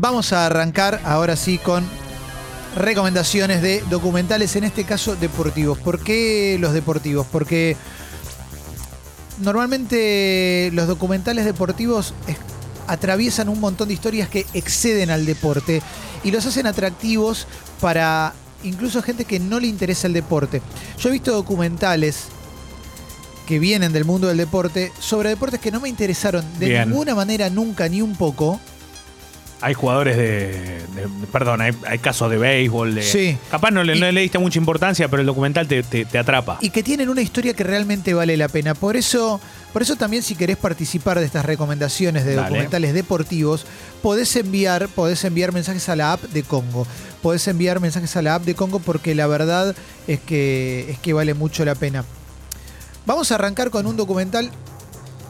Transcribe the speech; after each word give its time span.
Vamos 0.00 0.32
a 0.32 0.46
arrancar 0.46 1.00
ahora 1.04 1.34
sí 1.34 1.58
con 1.58 1.84
recomendaciones 2.76 3.62
de 3.62 3.82
documentales, 3.90 4.54
en 4.54 4.62
este 4.62 4.84
caso 4.84 5.16
deportivos. 5.16 5.76
¿Por 5.78 5.98
qué 6.04 6.56
los 6.60 6.72
deportivos? 6.72 7.26
Porque 7.32 7.76
normalmente 9.40 10.70
los 10.72 10.86
documentales 10.86 11.44
deportivos 11.44 12.14
es- 12.28 12.36
atraviesan 12.86 13.48
un 13.48 13.58
montón 13.58 13.88
de 13.88 13.94
historias 13.94 14.28
que 14.28 14.46
exceden 14.54 15.10
al 15.10 15.26
deporte 15.26 15.82
y 16.22 16.30
los 16.30 16.46
hacen 16.46 16.68
atractivos 16.68 17.48
para 17.80 18.34
incluso 18.62 19.02
gente 19.02 19.24
que 19.24 19.40
no 19.40 19.58
le 19.58 19.66
interesa 19.66 20.06
el 20.06 20.12
deporte. 20.12 20.62
Yo 21.00 21.08
he 21.08 21.12
visto 21.12 21.32
documentales 21.32 22.26
que 23.48 23.58
vienen 23.58 23.92
del 23.92 24.04
mundo 24.04 24.28
del 24.28 24.36
deporte 24.36 24.92
sobre 25.00 25.30
deportes 25.30 25.58
que 25.58 25.72
no 25.72 25.80
me 25.80 25.88
interesaron 25.88 26.44
de 26.60 26.68
Bien. 26.68 26.88
ninguna 26.88 27.16
manera 27.16 27.50
nunca 27.50 27.88
ni 27.88 28.00
un 28.00 28.14
poco. 28.14 28.60
Hay 29.60 29.74
jugadores 29.74 30.16
de. 30.16 30.48
de- 30.52 31.08
perdón, 31.32 31.60
hay, 31.60 31.72
hay 31.86 31.98
casos 31.98 32.30
de 32.30 32.38
béisbol. 32.38 32.94
De, 32.94 33.02
Sí. 33.02 33.36
Capaz 33.50 33.70
no 33.72 33.82
le, 33.82 33.96
Y- 33.96 34.00
no 34.00 34.10
le 34.12 34.20
diste 34.20 34.38
mucha 34.38 34.58
importancia, 34.58 35.08
pero 35.08 35.20
el 35.20 35.26
documental 35.26 35.66
te, 35.66 35.82
te- 35.82 36.04
te 36.04 36.18
atrapa. 36.18 36.58
y 36.60 36.70
que 36.70 36.82
tienen 36.84 37.08
una 37.08 37.22
historia 37.22 37.54
que 37.54 37.64
realmente 37.64 38.14
vale 38.14 38.36
la 38.36 38.48
pena. 38.48 38.74
Por 38.74 38.96
eso, 38.96 39.40
por 39.72 39.82
eso 39.82 39.96
también 39.96 40.22
si 40.22 40.36
querés 40.36 40.56
participar 40.56 41.18
de 41.18 41.24
estas 41.26 41.44
recomendaciones 41.44 42.24
de 42.24 42.34
Dale. 42.36 42.48
documentales 42.48 42.94
deportivos, 42.94 43.66
podés 44.02 44.34
enviar, 44.36 44.88
podés 44.88 45.24
enviar 45.24 45.52
mensajes 45.52 45.88
a 45.88 45.96
la 45.96 46.12
app 46.12 46.22
de 46.22 46.42
Congo. 46.44 46.86
Podés 47.22 47.48
enviar 47.48 47.80
mensajes 47.80 48.14
a 48.16 48.22
la 48.22 48.36
app 48.36 48.44
de 48.44 48.54
Congo 48.54 48.78
porque 48.78 49.14
la 49.16 49.26
verdad 49.26 49.74
es 50.06 50.20
que, 50.20 50.86
es 50.90 50.98
que 51.00 51.12
vale 51.12 51.34
mucho 51.34 51.64
la 51.64 51.74
pena. 51.74 52.04
Vamos 53.06 53.32
a 53.32 53.36
arrancar 53.36 53.70
con 53.70 53.86
un 53.86 53.96
documental 53.96 54.50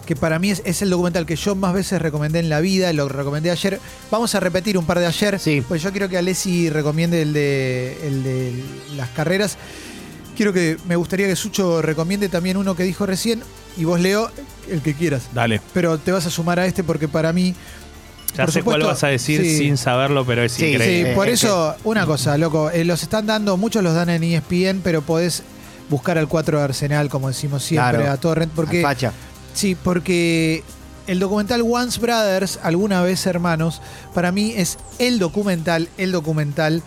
que 0.09 0.17
para 0.17 0.39
mí 0.39 0.51
es, 0.51 0.63
es 0.65 0.81
el 0.81 0.89
documental 0.89 1.27
que 1.27 1.37
yo 1.37 1.55
más 1.55 1.75
veces 1.75 2.01
recomendé 2.01 2.39
en 2.39 2.49
la 2.49 2.61
vida, 2.61 2.91
lo 2.95 3.11
recomendé 3.11 3.51
ayer. 3.51 3.79
Vamos 4.11 4.35
a 4.35 4.41
repetir 4.41 4.79
un 4.79 4.87
par 4.87 4.99
de 5.01 5.05
ayer, 5.05 5.39
Sí. 5.39 5.63
pues 5.69 5.83
yo 5.83 5.91
quiero 5.91 6.09
que 6.09 6.17
Alessi 6.17 6.71
recomiende 6.71 7.21
el 7.21 7.35
de, 7.35 7.99
el 8.03 8.23
de 8.23 8.65
las 8.97 9.11
carreras. 9.11 9.59
Quiero 10.35 10.55
que, 10.55 10.79
me 10.89 10.97
gustaría 10.97 11.27
que 11.27 11.37
Sucho 11.37 11.83
recomiende 11.83 12.31
también 12.31 12.57
uno 12.57 12.75
que 12.75 12.85
dijo 12.85 13.05
recién, 13.05 13.43
y 13.77 13.85
vos 13.85 14.01
Leo, 14.01 14.31
el 14.71 14.81
que 14.81 14.95
quieras. 14.95 15.25
Dale. 15.35 15.61
Pero 15.75 15.99
te 15.99 16.11
vas 16.11 16.25
a 16.25 16.31
sumar 16.31 16.59
a 16.59 16.65
este 16.65 16.83
porque 16.83 17.07
para 17.07 17.35
mí... 17.35 17.55
Ya 18.35 18.45
Por 18.47 18.55
sé 18.55 18.63
cuál 18.63 18.83
vas 18.83 19.05
a 19.05 19.09
decir 19.09 19.43
sí. 19.43 19.59
sin 19.59 19.77
saberlo, 19.77 20.25
pero 20.25 20.43
es 20.43 20.53
Sí, 20.53 20.69
increíble. 20.71 21.11
Sí, 21.11 21.15
por 21.17 21.29
es 21.29 21.45
eso, 21.45 21.77
una 21.85 22.07
cosa, 22.07 22.39
loco, 22.39 22.71
eh, 22.71 22.85
los 22.87 23.03
están 23.03 23.27
dando, 23.27 23.59
muchos 23.59 23.83
los 23.83 23.93
dan 23.95 24.09
en 24.09 24.23
ESPN, 24.25 24.81
pero 24.83 25.03
podés 25.03 25.43
buscar 25.91 26.17
al 26.19 26.29
4 26.29 26.59
de 26.59 26.65
Arsenal, 26.65 27.09
como 27.11 27.29
decimos 27.29 27.63
siempre, 27.63 27.97
Claro. 27.99 28.13
a 28.13 28.17
Torrent, 28.19 28.53
porque... 28.55 28.81
Sí, 29.59 29.75
porque 29.75 30.63
el 31.09 31.19
documental 31.19 31.63
Once 31.69 31.99
Brothers, 31.99 32.61
alguna 32.63 33.03
vez 33.03 33.27
hermanos, 33.27 33.83
para 34.15 34.31
mí 34.31 34.53
es 34.57 34.79
el 35.01 35.19
documental, 35.19 35.89
el 35.99 36.13
documental 36.13 36.81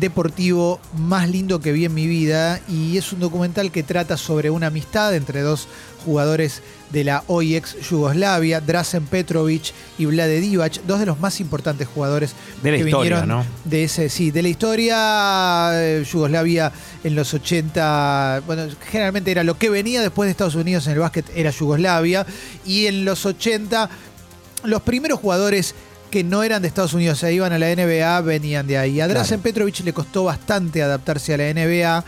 deportivo 0.00 0.80
más 0.96 1.28
lindo 1.28 1.60
que 1.60 1.72
vi 1.72 1.84
en 1.84 1.92
mi 1.92 2.06
vida 2.06 2.58
y 2.68 2.96
es 2.96 3.12
un 3.12 3.20
documental 3.20 3.70
que 3.70 3.82
trata 3.82 4.16
sobre 4.16 4.48
una 4.48 4.68
amistad 4.68 5.14
entre 5.14 5.42
dos 5.42 5.68
jugadores 6.06 6.62
de 6.92 7.04
la 7.04 7.24
hoy 7.26 7.56
ex 7.56 7.76
Yugoslavia, 7.88 8.60
Drazen 8.60 9.06
Petrovic 9.06 9.72
y 9.98 10.06
Vlade 10.06 10.40
Divac, 10.40 10.82
dos 10.86 11.00
de 11.00 11.06
los 11.06 11.18
más 11.18 11.40
importantes 11.40 11.88
jugadores 11.88 12.34
De 12.62 12.70
la 12.70 12.76
que 12.76 12.84
historia, 12.84 13.20
vinieron 13.20 13.28
¿no? 13.28 13.46
de 13.64 13.84
ese, 13.84 14.08
sí, 14.08 14.30
de 14.30 14.42
la 14.42 14.48
historia 14.48 15.70
eh, 15.72 16.04
Yugoslavia 16.10 16.70
en 17.02 17.14
los 17.14 17.32
80, 17.32 18.42
bueno, 18.46 18.66
generalmente 18.90 19.30
era 19.30 19.42
lo 19.42 19.58
que 19.58 19.70
venía 19.70 20.02
después 20.02 20.26
de 20.26 20.32
Estados 20.32 20.54
Unidos 20.54 20.86
en 20.86 20.92
el 20.92 20.98
básquet 20.98 21.26
era 21.34 21.50
Yugoslavia 21.50 22.26
y 22.64 22.86
en 22.86 23.04
los 23.04 23.24
80 23.24 23.88
los 24.64 24.82
primeros 24.82 25.18
jugadores 25.18 25.74
que 26.10 26.22
no 26.22 26.42
eran 26.42 26.60
de 26.60 26.68
Estados 26.68 26.92
Unidos, 26.92 27.18
se 27.18 27.32
iban 27.32 27.52
a 27.52 27.58
la 27.58 27.74
NBA, 27.74 28.20
venían 28.20 28.66
de 28.66 28.76
ahí. 28.76 29.00
A 29.00 29.08
Drazen 29.08 29.40
Petrovic 29.40 29.80
le 29.80 29.94
costó 29.94 30.24
bastante 30.24 30.82
adaptarse 30.82 31.32
a 31.32 31.38
la 31.38 31.52
NBA 31.52 32.04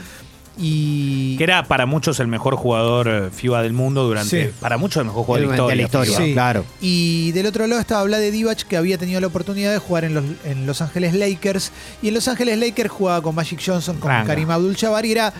y 0.56 1.36
Que 1.36 1.44
era 1.44 1.64
para 1.64 1.84
muchos 1.84 2.20
el 2.20 2.28
mejor 2.28 2.54
jugador 2.54 3.08
eh, 3.08 3.30
FIBA 3.30 3.62
del 3.62 3.72
mundo 3.72 4.04
durante. 4.04 4.46
Sí. 4.46 4.52
Para 4.60 4.78
muchos 4.78 5.00
el 5.00 5.06
mejor 5.06 5.24
jugador 5.24 5.50
de 5.50 5.56
la 5.56 5.66
De 5.66 5.76
la 5.76 5.82
historia. 5.82 6.16
Sí. 6.16 6.32
claro. 6.32 6.64
Y 6.80 7.32
del 7.32 7.46
otro 7.46 7.66
lado 7.66 7.80
estaba 7.80 8.04
Vlade 8.04 8.30
Divac, 8.30 8.62
que 8.62 8.76
había 8.76 8.96
tenido 8.96 9.20
la 9.20 9.26
oportunidad 9.26 9.72
de 9.72 9.78
jugar 9.78 10.04
en 10.04 10.14
los, 10.14 10.24
en 10.44 10.66
Los 10.66 10.80
Ángeles 10.80 11.14
Lakers. 11.14 11.72
Y 12.02 12.08
en 12.08 12.14
Los 12.14 12.28
Ángeles 12.28 12.58
Lakers 12.58 12.90
jugaba 12.90 13.20
con 13.20 13.34
Magic 13.34 13.60
Johnson, 13.64 13.98
con 13.98 14.10
Ranga. 14.10 14.28
Karim 14.28 14.50
Abdul-Jabbar 14.50 15.04
y 15.06 15.12
era, 15.12 15.32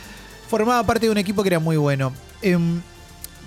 formaba 0.49 0.83
parte 0.83 1.07
de 1.07 1.13
un 1.13 1.19
equipo 1.19 1.43
que 1.43 1.49
era 1.49 1.61
muy 1.61 1.77
bueno. 1.77 2.13
Em, 2.43 2.81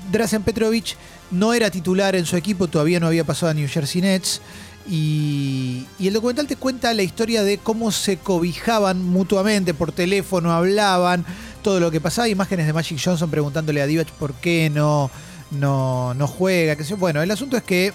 Drazen 0.10 0.44
Petrovic 0.44 0.96
no 1.32 1.54
era 1.54 1.70
titular 1.70 2.16
en 2.16 2.26
su 2.26 2.38
equipo, 2.38 2.68
todavía 2.68 3.02
no 3.02 3.08
había 3.08 3.26
pasado 3.26 3.52
a 3.52 3.54
New 3.54 3.68
Jersey 3.68 4.02
Nets. 4.02 4.42
Y, 4.90 5.86
y 6.00 6.08
el 6.08 6.14
documental 6.14 6.48
te 6.48 6.56
cuenta 6.56 6.94
la 6.94 7.04
historia 7.04 7.44
de 7.44 7.58
cómo 7.58 7.92
se 7.92 8.16
cobijaban 8.16 9.04
mutuamente, 9.04 9.74
por 9.74 9.92
teléfono 9.92 10.54
hablaban, 10.54 11.26
todo 11.68 11.82
lo 11.82 11.92
que 11.92 12.00
pasaba, 12.00 12.30
imágenes 12.30 12.66
de 12.66 12.72
Magic 12.72 12.98
Johnson 13.04 13.30
preguntándole 13.30 13.82
a 13.82 13.86
Divac 13.86 14.08
por 14.12 14.34
qué 14.36 14.72
no, 14.74 15.12
no, 15.52 16.14
no 16.14 16.26
juega. 16.26 16.78
Bueno, 16.98 17.22
el 17.22 17.30
asunto 17.30 17.58
es 17.58 17.64
que 17.64 17.92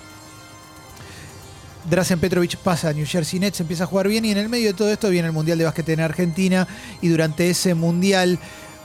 Drazen 1.89 2.21
Petrovic 2.21 2.59
pasa 2.59 2.91
a 2.91 2.93
New 2.93 3.07
Jersey 3.07 3.41
Nets, 3.41 3.61
empieza 3.61 3.85
a 3.85 3.87
jugar 3.87 4.09
bien 4.09 4.27
y 4.27 4.31
en 4.31 4.37
el 4.37 4.51
medio 4.51 4.67
de 4.67 4.75
todo 4.75 4.93
esto 4.93 5.09
viene 5.09 5.29
el 5.29 5.33
Mundial 5.33 5.57
de 5.57 5.65
Básquet 5.65 5.89
en 5.89 6.01
Argentina 6.01 6.69
y 7.01 7.09
durante 7.09 7.49
ese 7.49 7.73
Mundial, 7.75 8.39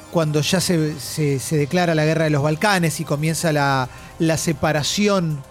cuando 0.09 0.39
ya 0.39 0.61
se, 0.61 0.97
se- 1.01 1.39
se 1.39 1.57
declara 1.57 1.93
la 1.93 2.05
guerra 2.05 2.23
de 2.23 2.29
los 2.29 2.41
Balcanes 2.41 3.01
y 3.01 3.03
comienza 3.03 3.51
la, 3.51 3.89
la 4.19 4.37
separación 4.37 5.43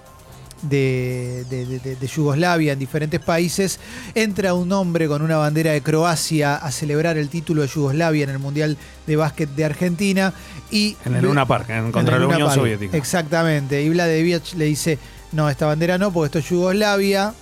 de, 0.63 1.45
de- 1.51 1.67
de- 1.67 1.79
de- 1.81 1.97
de 1.97 2.07
Yugoslavia 2.07 2.73
en 2.73 2.79
diferentes 2.79 3.21
países, 3.21 3.79
entra 4.15 4.55
un 4.55 4.73
hombre 4.73 5.07
con 5.09 5.23
una 5.23 5.37
bandera 5.37 5.73
de 5.73 5.83
Croacia 5.83 6.57
a 6.57 6.71
celebrar 6.73 7.19
el 7.19 7.29
título 7.29 7.63
de 7.63 7.69
Yugoslavia 7.69 8.25
en 8.25 8.31
el 8.31 8.39
Mundial 8.39 8.77
de 9.07 9.17
Básquet 9.17 9.49
de 9.51 9.65
Argentina 9.65 10.33
y... 10.71 10.97
En 11.05 11.15
el 11.17 11.23
Luna 11.23 11.47
Park, 11.47 11.69
en- 11.71 11.93
contra 11.93 12.17
en 12.17 12.23
la 12.23 12.27
Unión 12.29 12.49
Park. 12.49 12.55
Soviética. 12.59 12.97
Exactamente. 12.97 13.83
Y 13.83 13.89
Vlade 13.91 14.23
Divac 14.23 14.55
le 14.55 14.65
dice, 14.65 14.99
no, 15.33 15.49
esta 15.51 15.67
bandera 15.67 15.99
no, 15.99 16.11
porque 16.13 16.27
esto 16.27 16.39
es 16.39 16.49
Yugoslavia. 16.49 17.35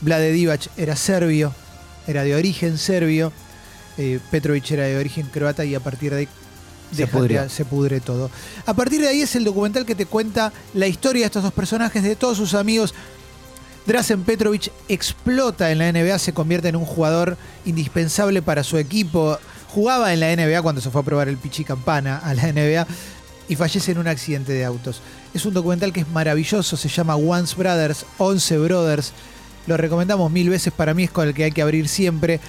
Vlade 0.00 0.32
Divac 0.32 0.68
era 0.78 0.96
serbio, 0.96 1.52
era 2.06 2.24
de 2.24 2.34
origen 2.34 2.78
serbio. 2.78 3.32
Eh, 3.98 4.18
Petrovic 4.30 4.70
era 4.70 4.84
de 4.84 4.96
origen 4.96 5.26
croata 5.30 5.64
y 5.64 5.74
a 5.74 5.80
partir 5.80 6.12
de 6.12 6.20
ahí 6.20 6.28
Se 6.92 7.06
pudrió. 7.06 7.48
se 7.48 7.64
pudre 7.64 8.00
todo. 8.00 8.30
A 8.66 8.74
partir 8.74 9.00
de 9.00 9.08
ahí 9.08 9.22
es 9.22 9.36
el 9.36 9.44
documental 9.44 9.86
que 9.86 9.94
te 9.94 10.06
cuenta 10.06 10.52
la 10.74 10.86
historia 10.86 11.22
de 11.22 11.26
estos 11.26 11.42
dos 11.42 11.52
personajes, 11.52 12.02
de 12.02 12.16
todos 12.16 12.36
sus 12.36 12.54
amigos. 12.54 12.94
Drazen 13.86 14.22
Petrovic 14.22 14.70
explota 14.88 15.70
en 15.70 15.78
la 15.78 15.90
NBA, 15.90 16.18
se 16.18 16.32
convierte 16.32 16.68
en 16.68 16.76
un 16.76 16.84
jugador 16.84 17.36
indispensable 17.64 18.42
para 18.42 18.62
su 18.62 18.76
equipo. 18.76 19.38
Jugaba 19.68 20.12
en 20.12 20.20
la 20.20 20.34
NBA 20.34 20.62
cuando 20.62 20.80
se 20.80 20.90
fue 20.90 21.00
a 21.00 21.04
probar 21.04 21.28
el 21.28 21.36
Pichi 21.36 21.64
Campana 21.64 22.18
a 22.18 22.34
la 22.34 22.52
NBA 22.52 22.86
y 23.48 23.56
fallece 23.56 23.92
en 23.92 23.98
un 23.98 24.06
accidente 24.06 24.52
de 24.52 24.64
autos. 24.64 25.00
Es 25.34 25.44
un 25.44 25.54
documental 25.54 25.92
que 25.92 26.00
es 26.00 26.08
maravilloso, 26.08 26.76
se 26.76 26.88
llama 26.88 27.16
Once 27.16 27.56
Brothers, 27.56 28.06
11 28.18 28.58
Brothers. 28.58 29.12
Lo 29.66 29.76
recomendamos 29.76 30.30
mil 30.30 30.48
veces, 30.50 30.72
para 30.72 30.94
mí 30.94 31.04
es 31.04 31.10
con 31.10 31.26
el 31.26 31.34
que 31.34 31.44
hay 31.44 31.52
que 31.52 31.62
abrir 31.62 31.88
siempre. 31.88 32.40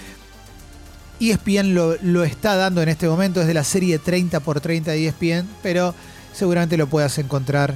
ESPN 1.21 1.73
lo, 1.73 1.95
lo 2.01 2.23
está 2.23 2.55
dando 2.55 2.81
en 2.81 2.89
este 2.89 3.07
momento, 3.07 3.41
es 3.41 3.47
de 3.47 3.53
la 3.53 3.63
serie 3.63 3.99
30x30 3.99 4.83
de 4.83 5.07
ESPN, 5.07 5.47
pero 5.61 5.93
seguramente 6.33 6.77
lo 6.77 6.87
puedas 6.87 7.17
encontrar 7.17 7.75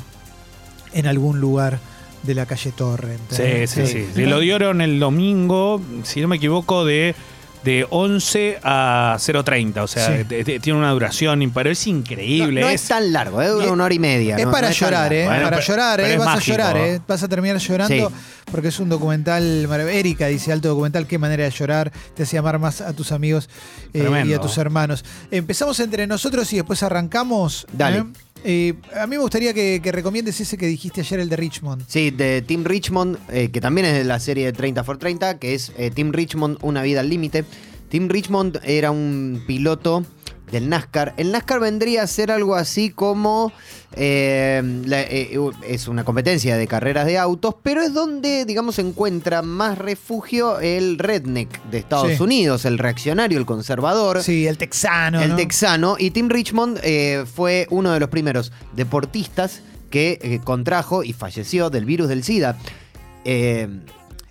en 0.93 1.07
algún 1.07 1.39
lugar 1.39 1.79
de 2.23 2.33
la 2.33 2.45
calle 2.45 2.71
Torrent. 2.71 3.21
Sí, 3.29 3.41
¿eh? 3.43 3.67
sí, 3.67 3.85
sí. 3.85 4.07
Sí, 4.13 4.25
Lo 4.25 4.39
dieron 4.39 4.81
el 4.81 4.99
domingo, 4.99 5.81
si 6.03 6.21
no 6.21 6.27
me 6.27 6.37
equivoco, 6.37 6.85
de, 6.85 7.15
de 7.65 7.85
11 7.89 8.59
a 8.63 9.17
0.30. 9.19 9.81
O 9.83 9.87
sea, 9.87 10.19
Sí. 10.29 10.59
tiene 10.61 10.79
una 10.79 10.91
duración, 10.91 11.51
pero 11.53 11.69
es 11.69 11.85
increíble. 11.87 12.61
no 12.61 12.69
es, 12.69 12.83
es 12.83 12.87
tan 12.87 13.11
largo, 13.11 13.41
¿eh? 13.41 13.49
dura 13.49 13.65
Y- 13.65 13.69
una 13.69 13.83
hora 13.85 13.93
y 13.93 13.99
media. 13.99 14.37
Es 14.37 14.45
no- 14.45 14.51
para 14.51 14.69
no 14.69 14.73
llorar, 14.73 15.11
largo. 15.11 15.15
¿eh? 15.15 15.25
Bueno, 15.25 15.43
para 15.43 15.57
pero- 15.57 15.67
llorar, 15.67 15.95
pero 15.97 16.07
¿eh? 16.07 16.11
es 16.13 16.17
Vas 16.19 16.25
mágico, 16.27 16.53
a 16.53 16.57
llorar, 16.57 16.77
¿eh? 16.77 16.93
¿eh? 16.95 16.99
Vas 17.07 17.23
a 17.23 17.27
terminar 17.27 17.57
llorando 17.57 18.09
Sí. 18.09 18.15
porque 18.51 18.67
es 18.69 18.79
un 18.79 18.87
documental 18.89 19.67
maravilloso. 19.67 19.97
Erika 19.99 20.27
dice, 20.27 20.51
alto 20.53 20.69
documental, 20.69 21.07
qué 21.07 21.17
manera 21.17 21.43
de 21.43 21.49
llorar. 21.51 21.91
Te 22.15 22.23
hace 22.23 22.37
amar 22.37 22.59
más 22.59 22.79
a 22.81 22.93
tus 22.93 23.11
amigos 23.11 23.49
eh, 23.93 24.23
y 24.25 24.33
a 24.33 24.39
tus 24.39 24.57
hermanos. 24.57 25.03
Empezamos 25.31 25.79
entre 25.79 26.07
nosotros 26.07 26.51
y 26.53 26.57
después 26.57 26.81
arrancamos. 26.83 27.65
Dale. 27.73 28.05
¿Eh? 28.45 28.75
A 28.95 29.07
mí 29.07 29.15
me 29.15 29.21
gustaría 29.21 29.53
que, 29.53 29.81
recomiendes 29.91 30.39
ese 30.39 30.57
que 30.57 30.67
dijiste 30.67 31.01
ayer, 31.01 31.19
el 31.19 31.29
de 31.29 31.35
Richmond. 31.35 31.83
Sí, 31.87 32.11
de 32.11 32.41
Team 32.41 32.63
Richmond, 32.63 33.17
eh, 33.29 33.49
que 33.51 33.59
también 33.59 33.87
es 33.87 33.93
de 33.93 34.03
la 34.03 34.19
serie 34.19 34.51
30 34.51 34.81
x 34.81 34.99
30, 34.99 35.39
que 35.39 35.53
es 35.55 35.71
eh, 35.77 35.91
Team 35.91 36.11
Richmond, 36.11 36.57
una 36.61 36.81
vida 36.83 37.01
al 37.01 37.09
límite. 37.09 37.43
Team 37.89 38.09
Richmond 38.09 38.59
era 38.63 38.91
un 38.91 39.43
piloto 39.47 40.05
del 40.51 40.69
NASCAR. 40.69 41.13
El 41.17 41.31
NASCAR 41.31 41.59
vendría 41.59 42.03
a 42.03 42.07
ser 42.07 42.31
algo 42.31 42.55
así 42.55 42.89
como... 42.89 43.51
eh, 43.95 44.61
la- 44.85 45.01
eh, 45.01 45.37
es 45.67 45.87
una 45.87 46.03
competencia 46.03 46.57
de 46.57 46.67
carreras 46.67 47.05
de 47.05 47.17
autos, 47.17 47.55
pero 47.63 47.81
es 47.81 47.93
donde, 47.93 48.45
digamos, 48.45 48.77
encuentra 48.79 49.41
más 49.41 49.77
refugio 49.77 50.59
el 50.59 50.97
redneck 50.99 51.63
de 51.71 51.77
Estados 51.77 52.11
Sí. 52.17 52.21
Unidos, 52.23 52.65
el 52.65 52.77
reaccionario, 52.77 53.37
el 53.39 53.45
conservador. 53.45 54.21
Sí, 54.23 54.47
el 54.47 54.57
texano. 54.57 55.21
el 55.21 55.29
¿no? 55.31 55.35
texano. 55.35 55.95
Y 55.97 56.11
Tim 56.11 56.29
Richmond 56.29 56.79
eh, 56.83 57.23
fue 57.33 57.67
uno 57.69 57.91
de 57.93 57.99
los 57.99 58.09
primeros 58.09 58.51
deportistas 58.75 59.61
que 59.89 60.41
contrajo 60.43 61.03
y 61.03 61.13
falleció 61.13 61.69
del 61.69 61.85
virus 61.85 62.09
del 62.09 62.23
SIDA. 62.23 62.57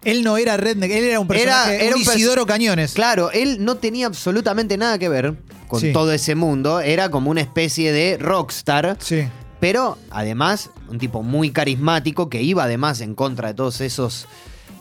Él 0.04 0.22
no 0.22 0.36
era 0.36 0.56
Redneck, 0.58 0.90
él 0.90 1.04
era 1.04 1.20
un 1.20 1.26
personaje, 1.26 1.86
era 1.86 1.96
un 1.96 2.02
Isidoro 2.02 2.44
Cañones. 2.44 2.92
Claro, 2.92 3.30
él 3.32 3.64
no 3.64 3.76
tenía 3.76 4.06
absolutamente 4.06 4.76
nada 4.76 4.98
que 4.98 5.08
ver 5.08 5.34
con 5.68 5.80
Sí. 5.80 5.92
todo 5.92 6.12
ese 6.12 6.34
mundo. 6.34 6.80
Era 6.80 7.08
como 7.10 7.30
una 7.30 7.40
especie 7.40 7.90
de 7.92 8.18
rockstar. 8.18 8.98
Sí. 9.00 9.24
Pero 9.60 9.98
además, 10.10 10.70
un 10.88 10.98
tipo 10.98 11.22
muy 11.22 11.50
carismático 11.50 12.28
que 12.28 12.42
iba 12.42 12.64
además 12.64 13.00
en 13.00 13.14
contra 13.14 13.48
de 13.48 13.54
todos 13.54 13.80
esos. 13.80 14.26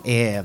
eh, 0.04 0.44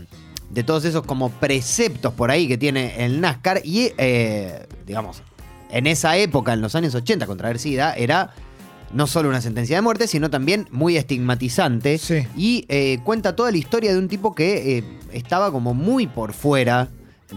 de 0.51 0.63
todos 0.63 0.85
esos 0.85 1.05
como 1.05 1.31
preceptos 1.31 2.15
por 2.15 2.31
ahí 2.31 2.49
que 2.49 2.59
tiene 2.59 3.05
el 3.05 3.21
NASCAR. 3.21 3.61
Y 3.65 3.93
eh, 3.99 4.67
digamos, 4.87 5.23
en 5.71 5.87
esa 5.87 6.17
época, 6.17 6.53
en 6.53 6.61
los 6.61 6.75
años 6.75 6.95
80, 6.95 7.27
contraer 7.27 7.59
SIDA, 7.59 7.95
era 7.95 8.33
no 8.93 9.07
solo 9.07 9.29
una 9.29 9.43
sentencia 9.43 9.77
de 9.77 9.83
muerte, 9.83 10.07
sino 10.07 10.31
también 10.31 10.67
muy 10.71 10.97
estigmatizante. 10.97 11.99
Sí. 11.99 12.27
Y 12.37 12.65
eh, 12.69 13.01
cuenta 13.05 13.37
toda 13.37 13.51
la 13.51 13.59
historia 13.59 13.93
de 13.93 13.99
un 13.99 14.09
tipo 14.09 14.35
que 14.35 14.79
eh, 14.79 14.85
estaba 15.13 15.53
como 15.53 15.75
muy 15.75 16.07
por 16.07 16.33
fuera 16.33 16.89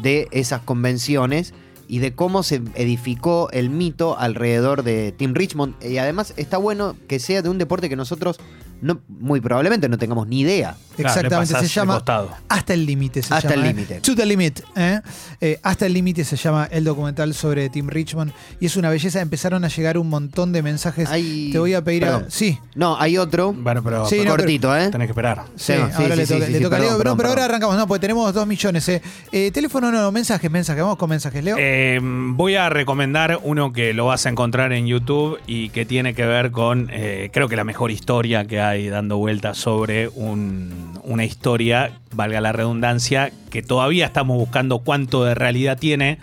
de 0.01 0.29
esas 0.31 0.61
convenciones 0.61 1.53
y 1.91 1.99
de 1.99 2.15
cómo 2.15 2.41
se 2.41 2.61
edificó 2.75 3.49
el 3.51 3.69
mito 3.69 4.17
alrededor 4.17 4.83
de 4.83 5.11
Team 5.11 5.33
Richmond. 5.33 5.75
Y 5.83 5.97
además 5.97 6.33
está 6.38 6.57
bueno 6.57 6.95
que 7.09 7.19
sea 7.19 7.41
de 7.41 7.49
un 7.49 7.57
deporte 7.57 7.89
que 7.89 7.97
nosotros 7.97 8.39
no, 8.81 9.00
muy 9.07 9.39
probablemente 9.42 9.88
no 9.89 9.98
tengamos 9.98 10.28
ni 10.28 10.42
idea. 10.42 10.75
Claro, 10.95 11.10
Exactamente, 11.19 11.56
se 11.56 11.68
llama. 11.68 12.04
Hasta 12.50 12.74
el 12.74 12.86
límite 12.86 13.22
se 13.24 13.33
Hasta 13.33 13.50
llama. 13.51 13.62
el 13.63 13.69
¿eh? 13.69 13.74
límite. 13.74 14.01
To 14.01 14.16
the 14.16 14.25
limit. 14.25 14.60
¿eh? 14.75 15.01
Eh, 15.39 15.60
Hasta 15.63 15.86
el 15.86 15.94
límite 15.94 16.24
se 16.25 16.36
llama 16.36 16.68
el 16.69 16.83
documental 16.83 17.33
sobre 17.33 17.69
Tim 17.69 17.88
Richmond. 17.88 18.31
Y 18.60 18.66
es 18.66 18.75
una 18.75 18.89
belleza. 18.89 19.22
Empezaron 19.22 19.63
a 19.63 19.68
llegar 19.69 19.98
un 19.98 20.10
montón 20.10 20.51
de 20.51 20.62
mensajes. 20.62 21.10
Hay- 21.10 21.50
Te 21.51 21.60
voy 21.60 21.74
a 21.74 21.83
pedir 21.83 22.06
a. 22.06 22.30
Sí. 22.30 22.60
No, 22.75 23.00
hay 23.00 23.18
otro. 23.18 23.54
Bueno, 23.54 23.81
pero 23.83 24.06
Sí, 24.06 24.22
no, 24.24 24.31
cortito, 24.31 24.75
¿eh? 24.75 24.89
tenés 24.89 25.07
que 25.07 25.12
esperar. 25.12 25.44
Sí, 25.56 25.74
Sí, 25.74 25.74
sí, 25.74 25.80
ahora 26.04 26.16
sí, 26.16 26.22
le 26.22 26.28
toca, 26.28 26.45
sí, 26.45 26.51
le 26.51 26.57
sí, 26.57 26.63
toca 26.63 26.75
a 26.75 26.80
Leo, 26.80 26.88
perdón, 26.89 26.98
pero, 26.98 26.98
perdón, 26.98 27.18
pero 27.18 27.30
ahora 27.30 27.45
arrancamos, 27.45 27.75
no, 27.78 27.88
porque 27.88 28.01
tenemos 28.01 28.33
dos 28.33 28.45
millones. 28.48 28.88
Eh. 28.89 29.01
Eh, 29.31 29.51
teléfono 29.51 29.92
no, 29.92 30.12
mensajes, 30.12 30.50
mensajes, 30.51 30.81
vamos 30.83 30.98
con 30.98 31.10
mensajes, 31.10 31.44
Leo. 31.44 31.56
Eh, 31.60 32.00
voy 32.01 32.56
a 32.56 32.69
recomendar 32.69 33.39
uno 33.44 33.72
que 33.74 33.94
lo 33.94 34.06
vas 34.07 34.25
a 34.25 34.30
encontrar 34.30 34.74
en 34.74 34.88
YouTube 34.88 35.39
y 35.48 35.69
que 35.69 35.86
tiene 35.86 36.13
que 36.13 36.25
ver 36.25 36.51
con, 36.51 36.89
eh, 36.92 37.30
creo 37.33 37.48
que 37.48 37.56
la 37.56 37.63
mejor 37.63 37.92
historia 37.92 38.45
que 38.45 38.60
hay 38.60 38.70
dando 38.89 39.18
vueltas 39.18 39.57
sobre 39.57 40.07
un- 40.09 41.00
una 41.03 41.25
historia, 41.25 41.91
valga 42.13 42.41
la 42.41 42.51
redundancia, 42.51 43.31
que 43.50 43.62
todavía 43.62 44.06
estamos 44.06 44.38
buscando 44.38 44.79
cuánto 44.79 45.23
de 45.23 45.35
realidad 45.35 45.77
tiene, 45.77 46.18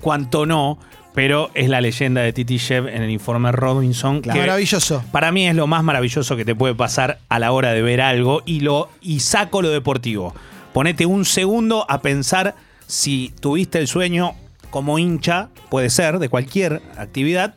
cuánto 0.00 0.46
no, 0.46 0.78
pero 1.14 1.50
es 1.54 1.68
la 1.68 1.80
leyenda 1.80 2.22
de 2.22 2.32
Titi 2.32 2.56
Shev 2.56 2.88
en 2.88 3.02
el 3.02 3.10
informe 3.10 3.52
Robinson. 3.52 4.22
que 4.22 4.30
Maravilloso. 4.30 5.04
para 5.12 5.30
mí 5.32 5.46
es 5.46 5.54
lo 5.54 5.66
más 5.66 5.84
maravilloso 5.84 6.36
que 6.36 6.44
te 6.44 6.54
puede 6.54 6.74
pasar 6.74 7.18
a 7.28 7.38
la 7.38 7.52
hora 7.52 7.72
de 7.72 7.82
ver 7.82 8.00
algo 8.00 8.42
y, 8.46 8.60
lo, 8.60 8.88
y 9.02 9.20
saco 9.20 9.60
lo 9.62 9.68
deportivo. 9.70 10.34
Ponete 10.72 11.04
un 11.04 11.24
segundo 11.26 11.84
a 11.88 12.00
pensar 12.00 12.54
si 12.86 13.32
tuviste 13.40 13.78
el 13.78 13.88
sueño 13.88 14.32
como 14.70 14.98
hincha, 14.98 15.50
puede 15.68 15.90
ser, 15.90 16.18
de 16.18 16.30
cualquier 16.30 16.80
actividad, 16.96 17.54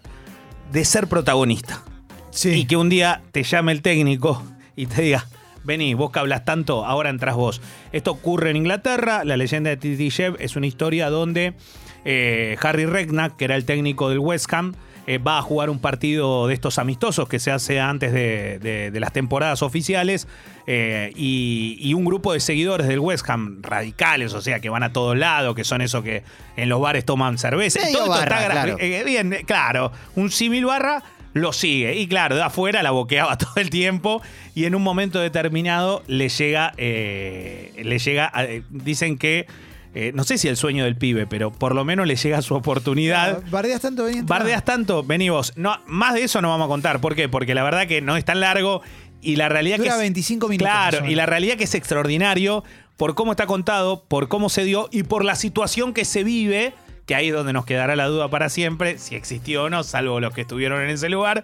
de 0.74 0.84
ser 0.84 1.08
protagonista. 1.08 1.82
Sí. 2.36 2.50
Y 2.52 2.66
que 2.66 2.76
un 2.78 2.90
día 2.90 3.22
te 3.32 3.44
llame 3.44 3.72
el 3.72 3.82
técnico 3.82 4.44
y 4.76 4.88
te 4.88 5.02
diga, 5.02 5.26
vení, 5.64 5.94
vos 5.94 6.12
que 6.12 6.20
hablas 6.20 6.44
tanto, 6.46 6.86
ahora 6.86 7.10
entras 7.10 7.36
vos. 7.36 7.62
Esto 7.92 8.12
ocurre 8.12 8.50
en 8.52 8.58
Inglaterra, 8.58 9.24
la 9.24 9.38
leyenda 9.38 9.70
de 9.70 9.78
Titi 9.78 10.10
Shev 10.10 10.36
es 10.40 10.56
una 10.56 10.68
historia 10.68 11.10
donde 11.10 11.54
eh, 12.04 12.58
Harry 12.62 12.86
Regnack, 12.86 13.38
que 13.38 13.46
era 13.46 13.56
el 13.56 13.66
técnico 13.66 14.10
del 14.10 14.20
West 14.20 14.52
Ham, 14.54 14.74
eh, 15.08 15.20
va 15.20 15.38
a 15.38 15.42
jugar 15.44 15.70
un 15.70 15.78
partido 15.80 16.48
de 16.48 16.56
estos 16.56 16.80
amistosos 16.80 17.30
que 17.30 17.38
se 17.40 17.52
hace 17.52 17.80
antes 17.80 18.12
de, 18.12 18.58
de- 18.60 18.90
de 18.92 19.00
las 19.00 19.14
temporadas 19.14 19.62
oficiales 19.62 20.28
eh, 20.66 21.12
y, 21.16 21.78
y 21.80 21.94
un 21.94 22.06
grupo 22.06 22.34
de 22.34 22.40
seguidores 22.40 22.88
del 22.88 23.00
West 23.00 23.30
Ham 23.30 23.60
radicales, 23.62 24.34
o 24.34 24.42
sea, 24.42 24.60
que 24.60 24.70
van 24.70 24.82
a 24.82 24.92
todos 24.94 25.16
lados, 25.16 25.54
que 25.56 25.64
son 25.64 25.82
esos 25.82 26.04
que 26.04 26.24
en 26.58 26.70
los 26.70 26.82
bares 26.82 27.06
toman 27.06 27.38
cerveza. 27.38 27.80
Todo 27.94 28.06
esto 28.16 28.20
está 28.24 28.50
claro. 28.50 28.78
eh, 28.80 29.04
bien, 29.06 29.38
claro, 29.46 29.92
un 30.16 30.32
símil 30.32 30.66
barra 30.66 31.04
lo 31.36 31.52
sigue. 31.54 31.96
Y 31.98 32.08
claro, 32.08 32.36
de 32.38 32.42
afuera 32.44 32.82
la 32.82 32.92
boqueaba 32.92 33.38
todo 33.38 33.54
el 33.58 33.70
tiempo 33.70 34.22
y 34.56 34.66
en 34.66 34.74
un 34.74 34.82
momento 34.82 35.20
determinado 35.20 36.02
le 36.08 36.30
llega, 36.30 36.74
eh, 36.78 37.74
le 37.84 38.00
llega, 38.00 38.32
a- 38.34 38.46
eh, 38.46 38.64
dicen 38.70 39.18
que, 39.18 39.46
eh, 39.94 40.12
no 40.16 40.24
sé 40.24 40.38
si 40.38 40.48
el 40.48 40.56
sueño 40.58 40.86
del 40.86 40.96
pibe, 40.96 41.28
pero 41.28 41.52
por 41.52 41.76
lo 41.76 41.84
menos 41.86 42.08
le 42.08 42.16
llega 42.16 42.42
su 42.42 42.56
oportunidad. 42.56 43.44
Bardeas 43.52 43.82
tanto, 43.82 44.06
vení. 44.06 44.22
Bardeas 44.22 44.64
tanto, 44.64 45.04
vení 45.04 45.30
vos. 45.30 45.52
No, 45.58 45.78
más 45.88 46.14
de 46.14 46.24
eso 46.24 46.42
no 46.42 46.50
vamos 46.50 46.66
a 46.66 46.70
contar. 46.70 47.02
¿Por 47.02 47.16
qué? 47.16 47.28
Porque 47.30 47.54
la 47.54 47.64
verdad 47.64 47.86
que 47.86 48.02
no 48.02 48.16
es 48.18 48.24
tan 48.26 48.40
largo 48.40 48.82
y 49.22 49.36
la 49.36 49.50
realidad 49.50 49.78
Dura 49.78 49.90
que 49.90 49.96
es- 49.96 50.00
25 50.02 50.48
minutos, 50.48 50.72
Claro, 50.72 51.06
y 51.06 51.16
la 51.16 51.26
realidad 51.26 51.58
que 51.58 51.66
es 51.66 51.76
extraordinario 51.76 52.64
por 52.96 53.14
cómo 53.14 53.32
está 53.34 53.46
contado, 53.46 54.06
por 54.08 54.30
cómo 54.30 54.48
se 54.50 54.64
dio 54.64 54.88
y 54.90 55.04
por 55.04 55.26
la 55.26 55.36
situación 55.36 55.94
que 55.94 56.06
se 56.06 56.24
vive, 56.24 56.74
que 57.06 57.16
ahí 57.16 57.28
es 57.30 57.34
donde 57.34 57.54
nos 57.54 57.66
quedará 57.66 57.96
la 57.96 58.08
duda 58.08 58.30
para 58.30 58.50
siempre, 58.50 58.98
si 58.98 59.16
existió 59.16 59.66
o 59.66 59.70
no, 59.70 59.84
salvo 59.84 60.20
los 60.20 60.34
que 60.34 60.42
estuvieron 60.42 60.82
en 60.82 60.90
ese 60.90 61.10
lugar. 61.10 61.44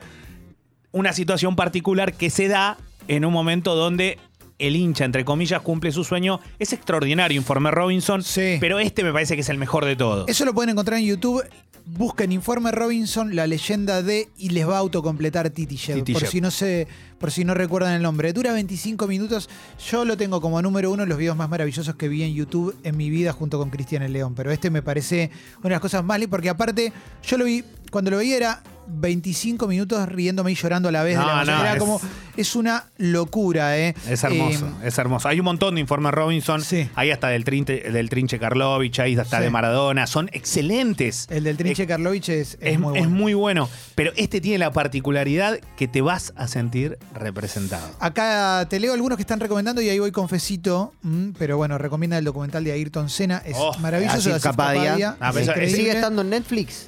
Una 0.92 1.14
situación 1.14 1.56
particular 1.56 2.14
que 2.14 2.30
se 2.30 2.48
da 2.48 2.78
en 3.08 3.26
un 3.26 3.34
momento 3.34 3.76
donde 3.76 4.18
el 4.62 4.76
hincha, 4.76 5.06
entre 5.06 5.26
comillas, 5.26 5.62
cumple 5.62 5.92
su 5.92 6.04
sueño. 6.04 6.40
Es 6.60 6.74
extraordinario, 6.74 7.38
informe 7.38 7.72
Robinson, 7.72 8.24
Sí. 8.24 8.58
pero 8.60 8.80
este 8.80 9.04
me 9.04 9.12
parece 9.12 9.36
que 9.36 9.42
es 9.42 9.50
el 9.50 9.58
mejor 9.58 9.86
de 9.86 9.96
todos. 9.96 10.30
Eso 10.30 10.46
lo 10.46 10.54
pueden 10.54 10.70
encontrar 10.70 11.00
en 11.00 11.06
YouTube. 11.06 11.44
Busquen 11.84 12.32
Informe 12.32 12.72
Robinson, 12.72 13.36
la 13.36 13.48
leyenda 13.48 14.04
de, 14.04 14.30
y 14.38 14.50
les 14.50 14.68
va 14.70 14.76
a 14.76 14.80
autocompletar 14.80 15.50
Titi 15.50 15.80
por 16.14 16.28
si 16.28 16.40
no 16.40 16.52
se, 16.52 16.88
por 17.20 17.32
si 17.32 17.44
no 17.44 17.56
recuerdan 17.56 17.94
el 17.96 18.04
nombre. 18.04 18.32
Dura 18.34 18.54
25 18.54 19.08
minutos. 19.08 19.50
Yo 19.90 20.06
lo 20.06 20.16
tengo 20.16 20.40
como 20.42 20.62
número 20.62 20.92
uno 20.92 21.04
de 21.04 21.10
los 21.10 21.18
videos 21.18 21.36
más 21.36 21.50
maravillosos 21.50 21.96
que 21.96 22.08
vi 22.08 22.22
en 22.22 22.36
YouTube 22.36 22.78
en 22.84 22.96
mi 22.98 23.10
vida 23.10 23.34
junto 23.34 23.58
con 23.58 23.72
Cristian 23.72 24.04
el 24.04 24.14
León. 24.14 24.36
Pero 24.36 24.52
este 24.52 24.70
me 24.70 24.84
parece 24.84 25.32
una 25.58 25.70
de 25.70 25.70
las 25.72 25.82
cosas 25.82 26.04
más 26.04 26.20
porque 26.30 26.50
aparte, 26.50 26.94
yo 27.24 27.38
lo 27.38 27.46
vi, 27.46 27.64
cuando 27.90 28.12
lo 28.12 28.20
vi 28.20 28.34
era 28.34 28.62
25 28.92 29.68
minutos 29.68 30.08
riéndome 30.10 30.52
y 30.52 30.56
llorando 30.56 30.90
a 30.90 30.92
la 30.92 31.04
vez. 31.04 31.18
de 31.18 31.26
la 31.26 31.44
No, 31.44 31.52
no, 31.52 31.62
era 31.62 31.74
es- 31.74 31.80
como, 31.80 32.02
es 32.38 32.56
una 32.56 32.86
locura, 32.98 33.78
¿eh? 33.78 33.96
Es 34.08 34.24
hermoso, 34.24 34.68
Eh, 34.82 34.88
es 34.88 34.98
hermoso. 34.98 35.28
Hay 35.28 35.40
un 35.40 35.46
montón 35.46 35.76
de 35.76 35.82
informes 35.82 36.14
Robinson. 36.14 36.62
Sí. 36.64 36.90
Hay 36.96 37.12
hasta 37.12 37.28
del 37.30 37.44
trinche, 37.44 37.80
del 37.92 38.10
trinche 38.10 38.40
Karlovich, 38.40 39.00
hay 39.00 39.18
hasta 39.18 39.38
Sí. 39.38 39.44
de 39.44 39.50
Maradona. 39.50 40.08
Son 40.08 40.30
excelentes. 40.34 41.28
el 41.30 41.44
del 41.44 41.58
Trinche 41.58 41.88
Karlovich 41.88 42.30
es, 42.30 42.58
es 42.62 42.74
Es, 42.74 42.80
muy 42.80 42.98
es 42.98 43.04
bueno. 43.06 43.10
muy 43.18 43.34
bueno. 43.34 43.70
Pero 43.96 44.12
este 44.16 44.42
tiene 44.42 44.58
la 44.60 44.72
particularidad 44.72 45.60
que 45.78 45.88
te 45.88 46.02
vas 46.02 46.34
a 46.36 46.48
sentir 46.48 46.98
representado. 47.14 47.88
Acá 48.00 48.66
te 48.70 48.80
leo 48.80 48.94
algunos 48.94 49.18
que 49.18 49.22
están 49.24 49.40
recomendando 49.40 49.82
y 49.82 49.90
ahí 49.90 50.00
voy 50.00 50.12
confesito, 50.12 50.94
mm, 51.04 51.32
pero 51.38 51.58
bueno, 51.58 51.78
recomienda 51.78 52.18
el 52.18 52.26
documental 52.26 52.64
de 52.64 52.72
Ayrton 52.74 53.10
Senna, 53.10 53.42
es 53.46 53.56
Oh, 53.58 53.78
maravilloso. 53.80 54.18
Asif 54.18 54.28
de 54.32 54.34
Asif 54.36 54.44
Kapadia. 54.44 54.84
Kapadia, 54.84 55.18
Ah, 55.20 55.32
es. 55.62 55.72
¿Sigue 55.74 55.92
estando 55.92 56.22
en 56.22 56.30
Netflix? 56.32 56.88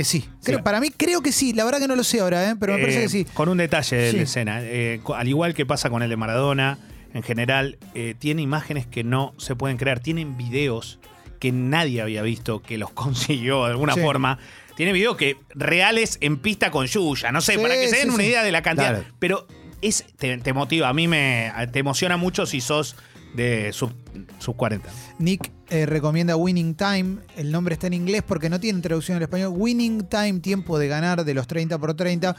Eh, 0.00 0.04
sí, 0.04 0.20
Sí. 0.20 0.28
Creo- 0.44 0.62
para 0.64 0.80
mí 0.80 0.90
creo 0.96 1.22
que 1.22 1.32
sí, 1.32 1.52
la 1.52 1.64
verdad 1.64 1.80
que 1.80 1.88
no 1.88 1.96
lo 1.96 2.04
sé 2.04 2.20
ahora, 2.20 2.50
¿eh? 2.50 2.54
pero 2.58 2.74
me 2.74 2.80
parece 2.80 3.00
Eh, 3.00 3.02
que 3.02 3.08
sí. 3.08 3.24
Con 3.34 3.48
un 3.48 3.58
detalle 3.58 3.96
de 3.96 4.12
la 4.12 4.22
escena. 4.22 4.58
eh, 4.62 5.00
al 5.16 5.28
igual 5.28 5.54
que 5.54 5.66
pasa 5.66 5.90
con 5.90 6.02
el 6.02 6.10
de 6.10 6.16
Maradona, 6.16 6.78
en 7.14 7.22
general, 7.22 7.78
tiene 8.18 8.42
imágenes 8.42 8.86
que 8.86 9.02
no 9.02 9.34
se 9.38 9.56
pueden 9.56 9.76
crear. 9.78 9.98
Tienen 10.00 10.36
videos 10.36 10.98
que 11.40 11.52
nadie 11.52 12.00
había 12.02 12.22
visto 12.22 12.60
que 12.62 12.78
los 12.78 12.90
consiguió 12.94 13.64
de 13.64 13.70
alguna 13.72 13.96
forma. 13.96 14.38
Tiene 14.76 14.92
videos 14.92 15.16
que 15.16 15.36
reales 15.54 16.18
en 16.20 16.36
pista 16.38 16.70
con 16.70 16.86
Yuya, 16.86 17.32
no 17.32 17.40
sé, 17.40 17.54
Sí, 17.54 17.58
para 17.58 17.74
que 17.74 17.88
se 17.88 17.96
den 17.96 18.08
sí, 18.10 18.14
una 18.14 18.22
sí. 18.24 18.28
idea 18.30 18.42
de 18.44 18.52
la 18.52 18.62
cantidad. 18.62 18.90
Claro. 19.00 19.14
Pero 19.18 19.46
es, 19.82 20.04
te, 20.16 20.36
te 20.38 20.52
motiva, 20.52 20.88
a 20.88 20.92
mí 20.94 21.08
me 21.08 21.50
te 21.72 21.80
emociona 21.80 22.16
mucho 22.16 22.46
si 22.46 22.60
sos 22.60 22.94
de 23.38 23.72
sub, 23.72 23.90
sub 24.38 24.56
40. 24.56 24.88
Nick 25.18 25.50
eh, 25.70 25.86
recomienda 25.86 26.36
Winning 26.36 26.74
Time, 26.74 27.18
el 27.36 27.50
nombre 27.50 27.72
está 27.74 27.86
en 27.86 27.94
inglés 27.94 28.22
porque 28.26 28.50
no 28.50 28.60
tiene 28.60 28.80
traducción 28.80 29.16
al 29.16 29.22
español. 29.22 29.52
Winning 29.56 30.06
Time, 30.08 30.40
tiempo 30.40 30.78
de 30.78 30.88
ganar 30.88 31.24
de 31.24 31.32
los 31.34 31.46
30 31.46 31.78
por 31.78 31.94
30, 31.94 32.36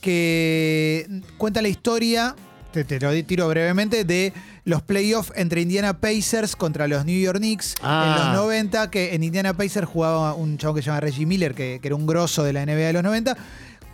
que 0.00 1.08
cuenta 1.38 1.62
la 1.62 1.68
historia, 1.68 2.34
te, 2.72 2.84
te 2.84 3.00
lo 3.00 3.10
tiro 3.24 3.48
brevemente, 3.48 4.04
de 4.04 4.32
los 4.64 4.82
playoffs 4.82 5.32
entre 5.36 5.60
Indiana 5.62 5.98
Pacers 6.00 6.56
contra 6.56 6.86
los 6.88 7.04
New 7.04 7.18
York 7.20 7.38
Knicks 7.38 7.74
Ah. 7.82 8.16
en 8.18 8.24
los 8.36 8.42
90, 8.44 8.90
que 8.90 9.14
en 9.14 9.22
Indiana 9.22 9.54
Pacers 9.56 9.86
jugaba 9.86 10.34
un 10.34 10.58
chavo 10.58 10.74
que 10.74 10.82
se 10.82 10.86
llama 10.86 11.00
Reggie 11.00 11.26
Miller, 11.26 11.54
que, 11.54 11.78
que 11.80 11.88
era 11.88 11.94
un 11.96 12.06
grosso 12.06 12.42
de 12.44 12.52
la 12.52 12.64
NBA 12.66 12.86
de 12.88 12.92
los 12.92 13.02
90 13.02 13.36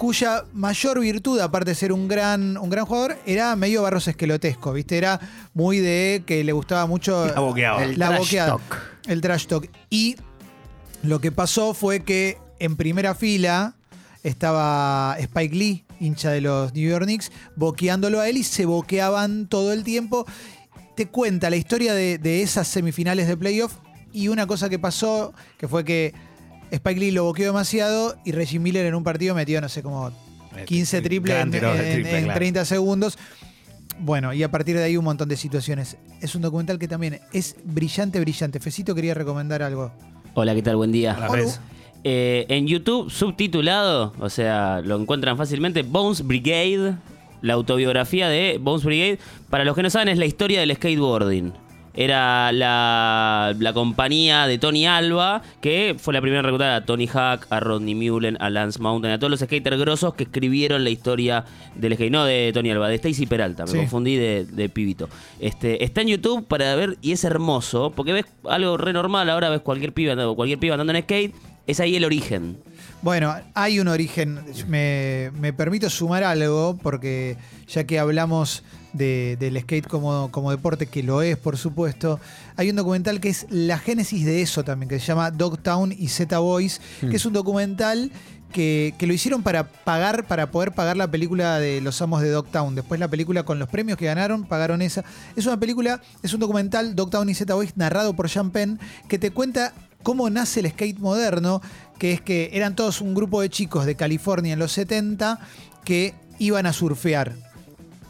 cuya 0.00 0.44
mayor 0.54 0.98
virtud, 0.98 1.38
aparte 1.40 1.72
de 1.72 1.74
ser 1.74 1.92
un 1.92 2.08
gran, 2.08 2.56
un 2.56 2.70
gran 2.70 2.86
jugador, 2.86 3.18
era 3.26 3.54
medio 3.54 3.82
barros 3.82 4.08
esquelotesco, 4.08 4.72
¿viste? 4.72 4.96
Era 4.96 5.20
muy 5.52 5.76
de 5.76 6.22
que 6.24 6.42
le 6.42 6.52
gustaba 6.52 6.86
mucho 6.86 7.26
La 7.26 7.40
boqueaba. 7.40 7.84
El 7.84 7.98
la 7.98 8.08
trash 8.08 8.18
boqueada. 8.20 8.48
talk. 8.52 8.82
El 9.06 9.20
trash 9.20 9.46
talk. 9.46 9.68
Y 9.90 10.16
lo 11.02 11.20
que 11.20 11.32
pasó 11.32 11.74
fue 11.74 12.00
que 12.00 12.38
en 12.60 12.76
primera 12.76 13.14
fila 13.14 13.74
estaba 14.22 15.16
Spike 15.18 15.54
Lee, 15.54 15.84
hincha 16.00 16.30
de 16.30 16.40
los 16.40 16.72
New 16.72 16.88
York 16.88 17.04
Knicks, 17.04 17.30
boqueándolo 17.54 18.20
a 18.20 18.28
él 18.30 18.38
y 18.38 18.42
se 18.42 18.64
boqueaban 18.64 19.48
todo 19.48 19.70
el 19.70 19.84
tiempo. 19.84 20.24
Te 20.96 21.08
cuenta 21.08 21.50
la 21.50 21.56
historia 21.56 21.92
de, 21.92 22.16
de 22.16 22.40
esas 22.40 22.68
semifinales 22.68 23.28
de 23.28 23.36
playoff 23.36 23.74
y 24.14 24.28
una 24.28 24.46
cosa 24.46 24.70
que 24.70 24.78
pasó, 24.78 25.34
que 25.58 25.68
fue 25.68 25.84
que 25.84 26.14
Spike 26.70 27.00
Lee 27.00 27.10
lo 27.10 27.24
boqueó 27.24 27.46
demasiado 27.46 28.16
y 28.24 28.32
Reggie 28.32 28.58
Miller 28.58 28.86
en 28.86 28.94
un 28.94 29.04
partido 29.04 29.34
metió, 29.34 29.60
no 29.60 29.68
sé, 29.68 29.82
como 29.82 30.10
15 30.66 31.02
triples 31.02 31.34
Gran 31.34 31.52
en, 31.54 31.64
en- 31.64 31.92
triple, 31.94 32.18
en 32.18 32.24
claro. 32.24 32.38
30 32.38 32.64
segundos. 32.64 33.18
Bueno, 33.98 34.32
y 34.32 34.42
a 34.42 34.50
partir 34.50 34.76
de 34.76 34.84
ahí 34.84 34.96
un 34.96 35.04
montón 35.04 35.28
de 35.28 35.36
situaciones. 35.36 35.96
Es 36.22 36.34
un 36.34 36.42
documental 36.42 36.78
que 36.78 36.88
también 36.88 37.20
es 37.32 37.56
brillante, 37.64 38.18
brillante. 38.20 38.58
Fecito 38.60 38.94
quería 38.94 39.12
recomendar 39.14 39.62
algo. 39.62 39.92
Hola, 40.34 40.54
¿qué 40.54 40.62
tal? 40.62 40.76
Buen 40.76 40.90
día. 40.92 41.18
Hola. 41.28 41.44
Eh, 42.02 42.46
en 42.48 42.66
YouTube, 42.66 43.10
subtitulado, 43.10 44.14
o 44.18 44.30
sea, 44.30 44.80
lo 44.82 44.98
encuentran 44.98 45.36
fácilmente, 45.36 45.82
Bones 45.82 46.26
Brigade, 46.26 46.94
la 47.42 47.52
autobiografía 47.54 48.28
de 48.30 48.56
Bones 48.58 48.84
Brigade. 48.84 49.18
Para 49.50 49.64
los 49.64 49.76
que 49.76 49.82
no 49.82 49.90
saben, 49.90 50.08
es 50.08 50.16
la 50.18 50.24
historia 50.24 50.60
del 50.60 50.74
skateboarding. 50.74 51.52
Era 51.94 52.52
la, 52.52 53.54
la 53.58 53.72
compañía 53.72 54.46
de 54.46 54.58
Tony 54.58 54.86
Alba, 54.86 55.42
que 55.60 55.96
fue 55.98 56.14
la 56.14 56.20
primera 56.20 56.40
reclutada 56.42 56.76
a 56.76 56.84
Tony 56.84 57.08
Hawk, 57.12 57.46
a 57.50 57.58
Rodney 57.60 57.94
Mullen, 57.94 58.36
a 58.40 58.48
Lance 58.48 58.78
Mountain, 58.80 59.12
a 59.14 59.18
todos 59.18 59.30
los 59.30 59.40
skaters 59.40 59.78
grosos 59.78 60.14
que 60.14 60.24
escribieron 60.24 60.84
la 60.84 60.90
historia 60.90 61.44
del 61.74 61.94
skate. 61.94 62.12
No 62.12 62.24
de 62.24 62.52
Tony 62.54 62.70
Alba, 62.70 62.88
de 62.88 62.94
Stacy 62.94 63.26
Peralta, 63.26 63.64
me 63.64 63.70
Sí. 63.72 63.76
confundí 63.78 64.16
de, 64.16 64.44
de 64.44 64.68
pibito. 64.68 65.08
Este, 65.40 65.82
está 65.84 66.02
en 66.02 66.08
YouTube 66.08 66.46
para 66.46 66.74
ver 66.76 66.96
y 67.02 67.12
es 67.12 67.24
hermoso, 67.24 67.90
porque 67.94 68.12
ves 68.12 68.26
algo 68.48 68.76
re 68.76 68.92
normal, 68.92 69.28
ahora 69.28 69.48
ves 69.50 69.60
cualquier 69.60 69.92
pibe 69.92 70.12
andando, 70.12 70.36
cualquier 70.36 70.58
pibe 70.60 70.72
andando 70.74 70.92
en 70.92 71.02
skate, 71.02 71.34
es 71.66 71.80
ahí 71.80 71.96
el 71.96 72.04
origen. 72.04 72.58
Bueno, 73.02 73.34
hay 73.54 73.80
un 73.80 73.88
origen. 73.88 74.40
Me, 74.68 75.30
me 75.38 75.52
permito 75.52 75.88
sumar 75.90 76.22
algo, 76.22 76.78
porque 76.82 77.36
ya 77.66 77.84
que 77.84 77.98
hablamos 77.98 78.62
de- 78.92 79.36
del 79.38 79.60
skate 79.60 79.86
como, 79.86 80.30
como 80.30 80.50
deporte, 80.50 80.86
que 80.86 81.02
lo 81.02 81.22
es, 81.22 81.36
por 81.36 81.56
supuesto, 81.56 82.18
hay 82.56 82.70
un 82.70 82.76
documental 82.76 83.20
que 83.20 83.28
es 83.28 83.46
la 83.50 83.78
génesis 83.78 84.24
de 84.24 84.42
eso 84.42 84.64
también, 84.64 84.88
que 84.88 84.98
se 85.00 85.06
llama 85.06 85.30
Dogtown 85.30 85.92
y 85.96 86.08
Z 86.08 86.38
Boys, 86.38 86.80
que 87.00 87.16
es 87.16 87.24
un 87.26 87.32
documental 87.32 88.10
que, 88.52 88.94
que 88.98 89.06
lo 89.06 89.12
hicieron 89.12 89.44
para 89.44 89.68
pagar, 89.68 90.26
para 90.26 90.50
poder 90.50 90.72
pagar 90.72 90.96
la 90.96 91.08
película 91.08 91.60
de 91.60 91.80
Los 91.80 92.02
Amos 92.02 92.20
de 92.20 92.30
Dogtown. 92.30 92.74
Después 92.74 92.98
la 92.98 93.06
película 93.06 93.44
con 93.44 93.60
los 93.60 93.68
premios 93.68 93.96
que 93.96 94.06
ganaron, 94.06 94.44
pagaron 94.44 94.82
esa. 94.82 95.04
Es 95.36 95.46
una 95.46 95.60
película, 95.60 96.02
es 96.24 96.34
un 96.34 96.40
documental, 96.40 96.96
Dogtown 96.96 97.28
y 97.28 97.34
Z 97.34 97.54
Boys, 97.54 97.76
narrado 97.76 98.14
por 98.14 98.28
Sean 98.28 98.50
Penn, 98.50 98.80
que 99.08 99.20
te 99.20 99.30
cuenta 99.30 99.72
cómo 100.02 100.28
nace 100.30 100.60
el 100.60 100.70
skate 100.70 100.98
moderno, 100.98 101.62
que 101.98 102.12
es 102.12 102.20
que 102.20 102.50
eran 102.52 102.74
todos 102.74 103.00
un 103.00 103.14
grupo 103.14 103.40
de 103.40 103.50
chicos 103.50 103.86
de 103.86 103.94
California 103.94 104.54
en 104.54 104.58
los 104.58 104.72
70 104.72 105.38
que 105.84 106.14
iban 106.40 106.66
a 106.66 106.72
surfear 106.72 107.36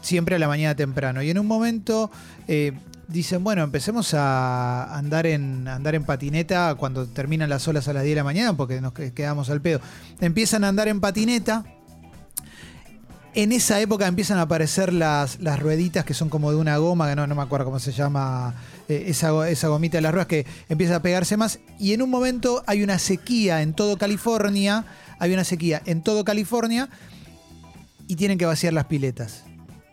siempre 0.01 0.35
a 0.35 0.39
la 0.39 0.47
mañana 0.47 0.75
temprano. 0.75 1.21
Y 1.23 1.29
en 1.29 1.39
un 1.39 1.47
momento 1.47 2.11
eh, 2.47 2.73
dicen, 3.07 3.43
bueno, 3.43 3.63
empecemos 3.63 4.13
a 4.13 4.97
andar 4.97 5.25
en, 5.25 5.67
andar 5.67 5.95
en 5.95 6.03
patineta 6.03 6.75
cuando 6.75 7.07
terminan 7.07 7.49
las 7.49 7.67
olas 7.67 7.87
a 7.87 7.93
las 7.93 8.03
10 8.03 8.11
de 8.13 8.19
la 8.19 8.23
mañana, 8.23 8.55
porque 8.55 8.81
nos 8.81 8.93
que- 8.93 9.13
quedamos 9.13 9.49
al 9.49 9.61
pedo. 9.61 9.79
Empiezan 10.19 10.63
a 10.63 10.67
andar 10.69 10.87
en 10.87 10.99
patineta. 11.01 11.63
En 13.33 13.53
esa 13.53 13.79
época 13.79 14.07
empiezan 14.07 14.39
a 14.39 14.41
aparecer 14.41 14.91
las, 14.91 15.39
las 15.39 15.57
rueditas 15.57 16.03
que 16.03 16.13
son 16.13 16.27
como 16.27 16.51
de 16.51 16.57
una 16.57 16.75
goma, 16.77 17.07
que 17.09 17.15
no, 17.15 17.25
no 17.27 17.33
me 17.35 17.41
acuerdo 17.41 17.63
cómo 17.65 17.79
se 17.79 17.93
llama, 17.93 18.53
eh, 18.89 19.05
esa, 19.07 19.47
esa 19.47 19.69
gomita 19.69 19.97
de 19.97 20.01
las 20.01 20.11
ruedas 20.11 20.27
que 20.27 20.45
empieza 20.67 20.97
a 20.97 21.01
pegarse 21.01 21.37
más. 21.37 21.59
Y 21.79 21.93
en 21.93 22.01
un 22.01 22.09
momento 22.09 22.61
hay 22.67 22.83
una 22.83 22.99
sequía 22.99 23.61
en 23.61 23.73
todo 23.73 23.97
California, 23.97 24.83
hay 25.17 25.33
una 25.33 25.45
sequía 25.45 25.81
en 25.85 26.01
todo 26.01 26.25
California 26.25 26.89
y 28.07 28.17
tienen 28.17 28.37
que 28.37 28.45
vaciar 28.45 28.73
las 28.73 28.85
piletas. 28.85 29.45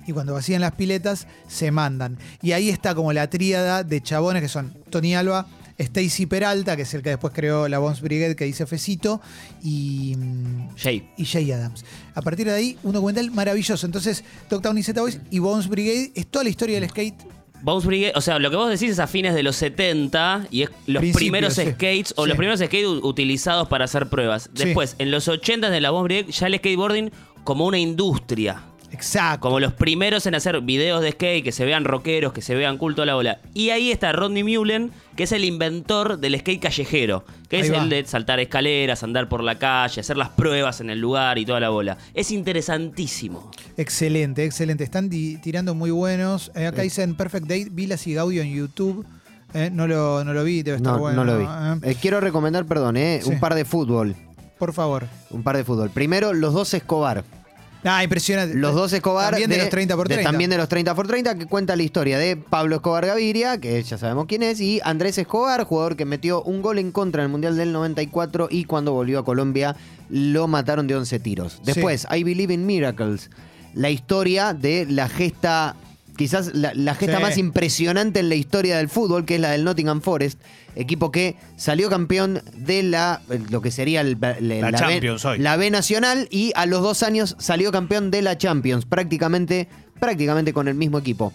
Y 0.08 0.12
cuando 0.12 0.32
vacían 0.32 0.62
las 0.62 0.72
piletas, 0.72 1.26
se 1.48 1.70
mandan. 1.70 2.18
Y 2.42 2.52
ahí 2.52 2.70
está 2.70 2.94
como 2.94 3.12
la 3.12 3.28
tríada 3.28 3.84
de 3.84 4.00
chabones 4.02 4.40
que 4.42 4.48
son 4.48 4.72
Tony 4.88 5.14
Alba, 5.14 5.46
Stacy 5.76 6.24
Peralta, 6.26 6.74
que 6.76 6.82
es 6.82 6.94
el 6.94 7.02
que 7.02 7.10
después 7.10 7.32
creó 7.32 7.68
la 7.68 7.78
Bones 7.78 8.00
Brigade 8.00 8.34
que 8.34 8.46
dice 8.46 8.66
Fecito, 8.66 9.20
y, 9.62 10.14
mm, 10.16 10.76
Jay. 10.76 11.08
y 11.18 11.24
Jay 11.26 11.52
Adams. 11.52 11.84
A 12.14 12.22
partir 12.22 12.46
de 12.46 12.54
ahí, 12.54 12.78
un 12.82 12.92
documental 12.94 13.30
maravilloso. 13.30 13.84
Entonces, 13.86 14.24
Dogtown 14.48 14.78
y 14.78 14.82
Z 14.82 14.98
Boys 15.00 15.20
y 15.30 15.38
Bones 15.40 15.68
Brigade 15.68 16.10
es 16.14 16.26
toda 16.26 16.42
la 16.44 16.50
historia 16.50 16.80
del 16.80 16.88
skate. 16.88 17.14
Bones 17.60 17.84
Brigade, 17.84 18.12
o 18.16 18.20
sea, 18.22 18.38
lo 18.38 18.50
que 18.50 18.56
vos 18.56 18.70
decís 18.70 18.90
es 18.92 18.98
a 18.98 19.06
fines 19.06 19.34
de 19.34 19.42
los 19.42 19.56
70 19.56 20.46
y 20.50 20.62
es 20.62 20.70
los 20.86 21.04
primeros 21.12 21.52
sí. 21.54 21.62
skates 21.72 22.14
o 22.16 22.22
Sí. 22.22 22.28
los 22.28 22.36
primeros 22.38 22.60
skates 22.60 22.86
utilizados 23.02 23.68
para 23.68 23.84
hacer 23.84 24.08
pruebas. 24.08 24.44
Sí. 24.54 24.64
Después, 24.64 24.96
en 24.98 25.10
los 25.10 25.28
80 25.28 25.68
de 25.68 25.80
la 25.82 25.90
Bones 25.90 26.04
Brigade, 26.04 26.32
ya 26.32 26.46
el 26.46 26.56
skateboarding 26.56 27.10
como 27.44 27.66
una 27.66 27.78
industria. 27.78 28.62
Exacto. 28.90 29.40
Como 29.40 29.60
los 29.60 29.72
primeros 29.74 30.26
en 30.26 30.34
hacer 30.34 30.60
videos 30.62 31.02
de 31.02 31.12
skate, 31.12 31.44
que 31.44 31.52
se 31.52 31.64
vean 31.64 31.84
rockeros, 31.84 32.32
que 32.32 32.40
se 32.42 32.54
vean 32.54 32.78
culto 32.78 33.02
a 33.02 33.06
la 33.06 33.14
bola. 33.14 33.38
Y 33.54 33.70
ahí 33.70 33.90
está 33.90 34.12
Rodney 34.12 34.42
Mullen, 34.42 34.90
que 35.16 35.24
es 35.24 35.32
el 35.32 35.44
inventor 35.44 36.18
del 36.18 36.38
skate 36.38 36.60
callejero, 36.62 37.24
que 37.48 37.56
Ahí 37.56 37.62
es 37.62 37.72
va. 37.72 37.82
el 37.82 37.90
de 37.90 38.04
saltar 38.06 38.40
escaleras, 38.40 39.02
andar 39.02 39.28
por 39.28 39.42
la 39.44 39.58
calle, 39.58 40.00
hacer 40.00 40.16
las 40.16 40.30
pruebas 40.30 40.80
en 40.80 40.90
el 40.90 41.00
lugar 41.00 41.38
y 41.38 41.44
toda 41.44 41.60
la 41.60 41.68
bola. 41.68 41.98
Es 42.14 42.30
interesantísimo. 42.30 43.50
Excelente, 43.76 44.44
excelente. 44.44 44.84
Están 44.84 45.10
ti- 45.10 45.36
tirando 45.42 45.74
muy 45.74 45.90
buenos. 45.90 46.50
Eh, 46.54 46.66
acá 46.66 46.82
dicen 46.82 47.14
Perfect 47.14 47.46
Date, 47.46 47.68
Vilas 47.70 48.06
y 48.06 48.14
Gaudio 48.14 48.42
en 48.42 48.54
YouTube. 48.54 49.04
Eh, 49.54 49.70
no, 49.72 49.86
lo, 49.86 50.24
no 50.24 50.32
lo 50.34 50.44
vi, 50.44 50.62
debe 50.62 50.76
estar 50.76 50.92
No, 50.94 50.98
bueno. 50.98 51.24
no 51.24 51.32
lo 51.32 51.38
vi. 51.38 51.44
Eh, 51.44 51.90
Eh, 51.92 51.96
quiero 52.00 52.20
recomendar, 52.20 52.66
perdón, 52.66 52.96
eh, 52.96 53.20
Sí. 53.22 53.30
un 53.30 53.40
par 53.40 53.54
de 53.54 53.64
fútbol. 53.64 54.14
por 54.58 54.72
favor. 54.72 55.06
Un 55.30 55.44
par 55.44 55.56
de 55.56 55.62
fútbol. 55.62 55.88
Primero, 55.90 56.32
los 56.34 56.52
dos 56.52 56.74
Escobar. 56.74 57.22
Ah, 57.84 58.02
impresionante. 58.02 58.56
Los 58.56 58.74
dos 58.74 58.92
Escobar. 58.92 59.30
También 59.30 59.50
de, 59.50 59.58
los 59.58 59.68
30 59.68 59.96
por 59.96 60.08
de- 60.08 60.16
30. 60.16 60.30
también 60.30 60.50
de 60.50 60.56
los 60.56 60.68
30 60.68 60.94
por 60.94 61.06
30, 61.06 61.36
que 61.36 61.46
cuenta 61.46 61.76
la 61.76 61.82
historia 61.82 62.18
de 62.18 62.36
Pablo 62.36 62.76
Escobar 62.76 63.06
Gaviria, 63.06 63.58
que 63.58 63.82
ya 63.82 63.98
sabemos 63.98 64.26
quién 64.26 64.42
es, 64.42 64.60
y 64.60 64.80
Andrés 64.84 65.16
Escobar, 65.18 65.62
jugador 65.64 65.96
que 65.96 66.04
metió 66.04 66.42
un 66.42 66.60
gol 66.60 66.78
en 66.78 66.90
contra 66.90 67.22
en 67.22 67.26
el 67.26 67.32
Mundial 67.32 67.56
del 67.56 67.72
94 67.72 68.48
y 68.50 68.64
cuando 68.64 68.92
volvió 68.92 69.20
a 69.20 69.24
Colombia 69.24 69.76
lo 70.10 70.48
mataron 70.48 70.86
de 70.86 70.96
11 70.96 71.20
tiros. 71.20 71.60
Después, 71.64 72.06
I 72.14 72.24
Believe 72.24 72.52
in 72.54 72.66
Miracles. 72.66 73.30
La 73.74 73.90
historia 73.90 74.54
de 74.54 74.86
la 74.86 75.08
gesta, 75.08 75.76
quizás 76.18 76.52
la, 76.54 76.74
la 76.74 76.94
gesta 76.94 77.16
Sí. 77.16 77.22
más 77.22 77.38
impresionante 77.38 78.20
en 78.20 78.28
la 78.28 78.34
historia 78.34 78.76
del 78.76 78.90
fútbol, 78.90 79.24
que 79.24 79.36
es 79.36 79.40
la 79.40 79.52
del 79.52 79.64
Nottingham 79.64 80.02
Forest, 80.02 80.38
equipo 80.76 81.10
que 81.10 81.36
salió 81.56 81.88
campeón 81.88 82.42
de 82.54 82.82
la, 82.82 83.22
lo 83.48 83.62
que 83.62 83.70
sería 83.70 84.02
el- 84.02 84.18
la, 84.20 84.36
La 84.40 84.70
B- 84.70 84.76
Champions 84.78 85.24
hoy. 85.24 85.38
la 85.38 85.56
B 85.56 85.70
Nacional 85.70 86.28
y 86.30 86.52
a 86.56 86.66
los 86.66 86.82
dos 86.82 87.02
años 87.02 87.36
salió 87.38 87.72
campeón 87.72 88.10
de 88.10 88.20
la 88.20 88.36
Champions, 88.36 88.84
prácticamente, 88.84 89.68
prácticamente 89.98 90.52
con 90.52 90.68
el 90.68 90.74
mismo 90.74 90.98
equipo. 90.98 91.32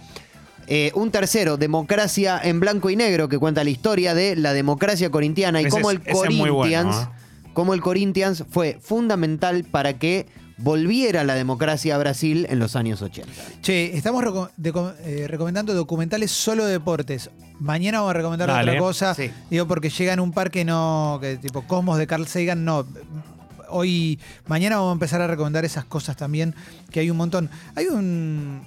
Eh, 0.67 0.91
un 0.95 1.11
tercero, 1.11 1.57
Democracia 1.57 2.39
en 2.41 2.59
Blanco 2.59 2.89
y 2.89 2.95
Negro, 2.95 3.27
que 3.27 3.37
cuenta 3.39 3.63
la 3.63 3.69
historia 3.69 4.13
de 4.13 4.35
la 4.35 4.53
democracia 4.53 5.09
corintiana 5.09 5.61
y 5.61 5.65
Ese 5.65 5.71
cómo 5.71 5.91
el 5.91 5.97
bueno, 5.99 6.55
Corinthians, 6.55 6.95
¿eh? 6.95 7.07
cómo 7.53 7.73
el 7.73 7.81
Corinthians 7.81 8.45
fue 8.49 8.77
fundamental 8.81 9.65
para 9.65 9.99
que 9.99 10.25
volviera 10.57 11.23
la 11.23 11.35
democracia 11.35 11.95
a 11.95 11.97
Brasil 11.97 12.45
en 12.49 12.59
los 12.59 12.75
años 12.75 13.01
80. 13.01 13.31
Che, 13.61 13.95
estamos 13.97 14.23
reco- 14.23 14.49
de- 14.57 14.73
eh, 15.03 15.27
recomendando 15.27 15.73
documentales 15.73 16.31
solo 16.31 16.65
de 16.65 16.73
deportes. 16.73 17.29
Mañana 17.59 17.99
vamos 17.99 18.11
a 18.11 18.13
recomendar 18.13 18.47
Dale. 18.49 18.71
otra 18.71 18.79
cosa. 18.81 19.13
Sí. 19.15 19.31
Digo, 19.49 19.67
porque 19.67 19.89
llegan 19.89 20.19
un 20.19 20.31
par 20.31 20.51
que 20.51 20.65
no, 20.65 21.17
que 21.21 21.37
tipo 21.37 21.61
Cosmos 21.63 21.97
de 21.97 22.07
Carl 22.07 22.27
Sagan, 22.27 22.65
no. 22.65 22.85
Hoy, 23.69 24.19
mañana 24.47 24.75
vamos 24.77 24.91
a 24.91 24.93
empezar 24.93 25.21
a 25.21 25.27
recomendar 25.27 25.65
esas 25.65 25.85
cosas 25.85 26.15
también, 26.15 26.53
que 26.91 26.99
hay 26.99 27.09
un 27.09 27.17
montón. 27.17 27.49
Hay 27.75 27.87
un. 27.87 28.61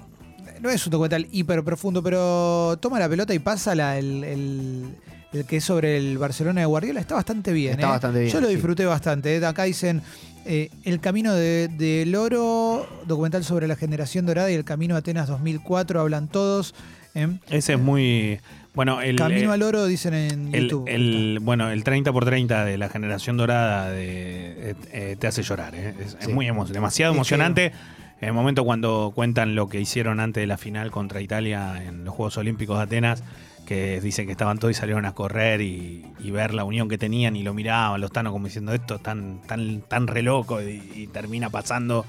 No 0.60 0.70
es 0.70 0.84
un 0.86 0.90
documental 0.90 1.28
hiper 1.30 1.62
profundo, 1.62 2.02
pero 2.02 2.76
toma 2.80 2.98
la 2.98 3.08
pelota 3.08 3.32
y 3.34 3.38
pasa 3.38 3.74
la, 3.74 3.98
el, 3.98 4.24
el- 4.24 4.96
el 5.32 5.44
que 5.44 5.58
es 5.58 5.64
sobre 5.64 5.98
el 5.98 6.16
Barcelona 6.18 6.60
de 6.62 6.66
Guardiola. 6.66 6.98
Está 7.00 7.14
bastante 7.14 7.52
bien. 7.52 7.74
Está 7.74 7.86
¿eh? 7.88 7.90
bastante 7.90 8.20
bien, 8.20 8.32
Yo 8.32 8.40
lo 8.40 8.48
sí. 8.48 8.54
disfruté 8.54 8.86
bastante. 8.86 9.36
¿eh? 9.36 9.44
Acá 9.44 9.64
dicen 9.64 10.00
eh, 10.46 10.70
El 10.84 11.00
Camino 11.00 11.34
de- 11.34 11.68
del 11.68 12.14
Oro, 12.14 12.86
documental 13.06 13.44
sobre 13.44 13.66
la 13.68 13.76
generación 13.76 14.26
dorada 14.26 14.50
y 14.50 14.54
El 14.54 14.64
Camino 14.64 14.94
a 14.94 14.98
Atenas 14.98 15.28
2004, 15.28 16.00
hablan 16.00 16.28
todos. 16.28 16.74
¿eh? 17.14 17.28
Ese 17.50 17.74
es 17.74 17.78
muy. 17.78 18.38
Bueno, 18.74 19.00
el. 19.00 19.16
Camino 19.16 19.50
eh, 19.50 19.54
al 19.54 19.62
Oro 19.62 19.86
dicen 19.86 20.14
en 20.14 20.54
el, 20.54 20.64
YouTube. 20.64 20.84
el- 20.88 21.38
bueno, 21.42 21.70
el 21.70 21.82
30 21.84 22.12
por 22.12 22.24
30 22.24 22.64
de 22.64 22.78
la 22.78 22.88
generación 22.88 23.36
dorada 23.36 23.90
de, 23.90 24.76
te 25.18 25.26
hace 25.26 25.42
llorar. 25.42 25.74
Es, 25.74 26.28
muy 26.28 26.46
emo- 26.46 26.66
demasiado 26.66 27.12
Es 27.12 27.14
que- 27.14 27.18
emocionante. 27.18 27.72
En 28.20 28.28
el 28.28 28.34
momento 28.34 28.64
cuando 28.64 29.12
cuentan 29.14 29.54
lo 29.54 29.68
que 29.68 29.78
hicieron 29.78 30.20
antes 30.20 30.40
de 30.42 30.46
la 30.46 30.56
final 30.56 30.90
contra 30.90 31.20
Italia 31.20 31.82
en 31.86 32.04
los 32.06 32.14
Juegos 32.14 32.38
Olímpicos 32.38 32.78
de 32.78 32.84
Atenas, 32.84 33.22
que 33.66 34.00
dicen 34.00 34.25
que 34.26 34.32
estaban 34.32 34.58
todos 34.58 34.70
y 34.70 34.75
salieron 34.75 35.04
a 35.04 35.12
correr 35.14 35.61
y, 35.61 36.06
y 36.20 36.30
ver 36.30 36.54
la 36.54 36.64
unión 36.64 36.88
que 36.88 36.96
tenían 36.99 37.37
y 37.37 37.42
lo 37.42 37.52
miraban 37.52 38.00
los 38.00 38.12
tanos 38.12 38.32
como 38.32 38.46
diciendo 38.46 38.73
esto 38.73 38.99
tan, 38.99 39.42
tan, 39.42 39.82
tan 39.82 40.06
re 40.06 40.23
loco 40.23 40.62
y, 40.62 40.80
y 40.94 41.06
termina 41.08 41.50
pasando. 41.50 42.06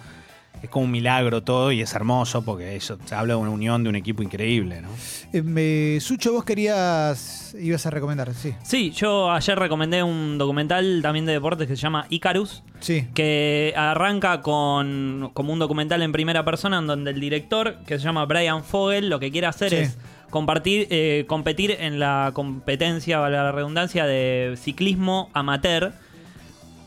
Es 0.64 0.72
como 0.72 0.86
un 0.86 0.92
milagro 0.92 1.44
todo 1.44 1.72
y 1.72 1.82
es 1.82 1.94
hermoso 1.94 2.44
porque 2.44 2.76
eso 2.76 2.98
se 3.06 3.14
habla 3.14 3.36
de 3.36 3.40
una 3.40 3.52
unión 3.52 3.84
de 3.84 3.90
un 3.90 3.96
equipo 3.96 4.24
increíble, 4.24 4.82
¿no? 4.82 4.88
Eh, 5.32 5.44
me- 5.44 6.00
Sucho, 6.00 6.34
vos 6.34 6.44
querías. 6.46 7.56
ibas 7.60 7.86
a 7.86 7.92
recomendar, 7.92 8.34
sí. 8.34 8.54
Sí, 8.64 8.90
yo 8.90 9.30
ayer 9.32 9.58
recomendé 9.58 10.02
un 10.02 10.40
documental 10.40 11.00
también 11.04 11.28
de 11.28 11.34
deportes 11.34 11.68
que 11.68 11.76
se 11.76 11.82
llama 11.84 12.08
Icarus, 12.10 12.64
Sí. 12.80 13.08
que 13.14 13.72
arranca 13.78 14.42
con 14.42 15.30
como 15.36 15.54
un 15.54 15.60
documental 15.60 16.02
en 16.02 16.12
primera 16.12 16.44
persona 16.44 16.80
en 16.80 16.88
donde 16.88 17.12
el 17.12 17.20
director, 17.20 17.78
que 17.86 18.00
se 18.00 18.04
llama 18.06 18.26
Brian 18.26 18.64
Fogel, 18.64 19.10
lo 19.10 19.20
que 19.20 19.32
quiere 19.32 19.46
hacer 19.48 19.70
Sí. 19.70 19.76
es 19.76 19.98
compartir, 20.30 20.88
eh, 20.90 21.26
competir 21.28 21.72
en 21.80 22.00
la 22.00 22.32
competencia, 22.34 23.20
la 23.30 23.52
redundancia, 23.52 24.06
de 24.06 24.56
ciclismo 24.58 25.30
amateur 25.34 25.94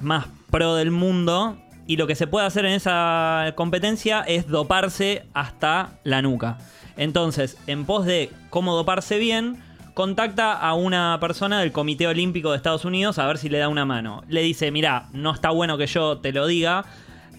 más 0.00 0.26
pro 0.50 0.74
del 0.76 0.90
mundo. 0.90 1.58
Y 1.86 1.96
lo 1.96 2.06
que 2.06 2.14
se 2.14 2.26
puede 2.26 2.46
hacer 2.46 2.64
en 2.66 2.72
esa 2.72 3.52
competencia 3.56 4.22
es 4.22 4.46
doparse 4.46 5.24
hasta 5.34 5.98
la 6.04 6.22
nuca. 6.22 6.58
Entonces, 6.96 7.56
en 7.66 7.84
pos 7.84 8.06
de 8.06 8.30
cómo 8.50 8.76
doparse 8.76 9.18
bien, 9.18 9.60
contacta 9.94 10.52
a 10.52 10.74
una 10.74 11.18
persona 11.20 11.60
del 11.60 11.72
Comité 11.72 12.06
Olímpico 12.06 12.50
de 12.50 12.56
Estados 12.56 12.84
Unidos 12.84 13.18
a 13.18 13.26
ver 13.26 13.38
si 13.38 13.48
le 13.48 13.58
da 13.58 13.68
una 13.68 13.84
mano. 13.84 14.22
Le 14.28 14.42
dice, 14.42 14.70
mira, 14.70 15.08
no 15.12 15.32
está 15.32 15.50
bueno 15.50 15.78
que 15.78 15.86
yo 15.86 16.18
te 16.18 16.32
lo 16.32 16.46
diga, 16.46 16.84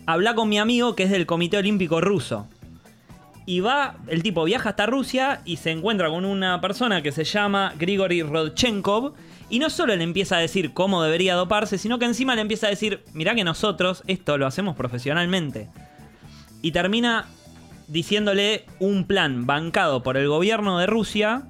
habla 0.06 0.36
con 0.36 0.50
mi 0.50 0.60
amigo 0.60 0.96
que 0.96 1.04
es 1.04 1.12
del 1.12 1.26
Comité 1.26 1.58
Olímpico 1.58 2.02
ruso. 2.02 2.48
Y 3.46 3.60
va, 3.60 3.96
el 4.08 4.24
tipo 4.24 4.44
viaja 4.44 4.70
hasta 4.70 4.86
Rusia 4.86 5.42
y 5.46 5.58
se 5.58 5.72
encuentra 5.72 6.10
con 6.10 6.26
una 6.26 6.62
persona 6.62 7.02
que 7.02 7.12
se 7.12 7.24
llama 7.24 7.74
Grigory 7.78 8.22
Rodchenkov. 8.22 9.14
Y 9.50 9.60
no 9.60 9.70
solo 9.70 9.96
le 9.96 10.04
empieza 10.04 10.38
a 10.38 10.40
decir 10.40 10.74
cómo 10.74 11.04
debería 11.04 11.36
doparse, 11.36 11.78
sino 11.78 12.00
que 12.00 12.06
encima 12.06 12.36
le 12.36 12.42
empieza 12.42 12.68
a 12.68 12.70
decir, 12.70 13.04
mirá 13.14 13.36
que 13.36 13.44
nosotros 13.44 14.04
esto 14.08 14.38
lo 14.38 14.48
hacemos 14.48 14.76
profesionalmente. 14.76 15.70
Y 16.62 16.72
termina 16.72 17.26
diciéndole 17.88 18.66
un 18.80 19.06
plan 19.06 19.46
bancado 19.46 20.02
por 20.02 20.16
el 20.16 20.30
gobierno 20.30 20.80
de 20.80 20.86
Rusia, 20.86 21.44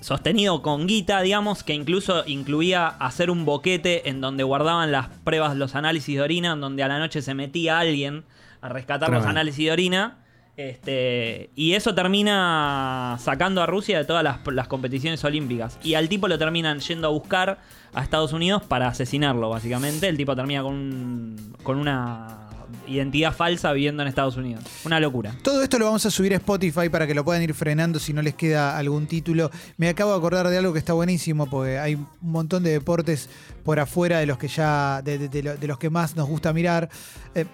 sostenido 0.00 0.62
con 0.62 0.86
guita, 0.86 1.20
digamos, 1.20 1.62
que 1.62 1.74
incluso 1.74 2.24
incluía 2.26 2.86
hacer 2.86 3.30
un 3.30 3.44
boquete 3.44 4.08
en 4.08 4.20
donde 4.20 4.44
guardaban 4.44 4.92
las 4.92 5.08
pruebas, 5.08 5.56
los 5.56 5.74
análisis 5.74 6.16
de 6.16 6.22
orina, 6.22 6.52
en 6.52 6.60
donde 6.60 6.82
a 6.82 6.88
la 6.88 6.98
noche 6.98 7.20
se 7.20 7.34
metía 7.34 7.78
alguien 7.78 8.24
a 8.60 8.68
rescatar 8.68 9.10
los 9.10 9.26
análisis 9.26 9.66
de 9.66 9.72
orina. 9.72 10.23
Este, 10.56 11.50
y 11.56 11.72
eso 11.72 11.94
termina 11.94 13.16
sacando 13.20 13.62
a 13.62 13.66
Rusia 13.66 13.98
de 13.98 14.04
todas 14.04 14.22
las, 14.22 14.68
competiciones 14.68 15.22
olímpicas. 15.24 15.78
Y 15.82 15.94
al 15.94 16.08
tipo 16.08 16.28
lo 16.28 16.38
terminan 16.38 16.80
yendo 16.80 17.08
a 17.08 17.10
buscar 17.10 17.58
a 17.92 18.02
Estados 18.02 18.32
Unidos 18.32 18.62
para 18.64 18.88
asesinarlo, 18.88 19.48
básicamente. 19.50 20.08
El 20.08 20.16
tipo 20.16 20.34
termina 20.36 20.62
con, 20.62 20.74
un- 20.74 21.56
con 21.62 21.78
una 21.78 22.38
identidad 22.86 23.32
falsa 23.34 23.72
viviendo 23.72 24.02
en 24.02 24.08
Estados 24.08 24.36
Unidos. 24.36 24.62
Una 24.84 25.00
locura. 25.00 25.34
Todo 25.42 25.62
esto 25.62 25.78
lo 25.78 25.86
vamos 25.86 26.04
a 26.06 26.10
subir 26.10 26.32
a 26.34 26.36
Spotify 26.36 26.88
para 26.88 27.06
que 27.06 27.14
lo 27.14 27.24
puedan 27.24 27.42
ir 27.42 27.54
frenando 27.54 27.98
si 27.98 28.12
no 28.12 28.20
les 28.22 28.34
queda 28.34 28.76
algún 28.76 29.06
título. 29.06 29.50
Me 29.76 29.88
acabo 29.88 30.10
de 30.12 30.18
acordar 30.18 30.48
de 30.48 30.58
algo 30.58 30.72
que 30.72 30.78
está 30.80 30.92
buenísimo, 30.92 31.46
porque 31.46 31.78
hay 31.78 31.94
un 31.94 32.06
montón 32.20 32.62
de 32.62 32.70
deportes 32.70 33.28
por 33.64 33.80
afuera 33.80 34.18
de 34.18 34.26
los 34.26 34.38
que 34.38 34.48
ya, 34.48 35.02
de 35.02 35.58
los 35.66 35.78
que 35.78 35.88
más 35.90 36.14
nos 36.16 36.28
gusta 36.28 36.52
mirar. 36.52 36.90
Eh, 37.34 37.46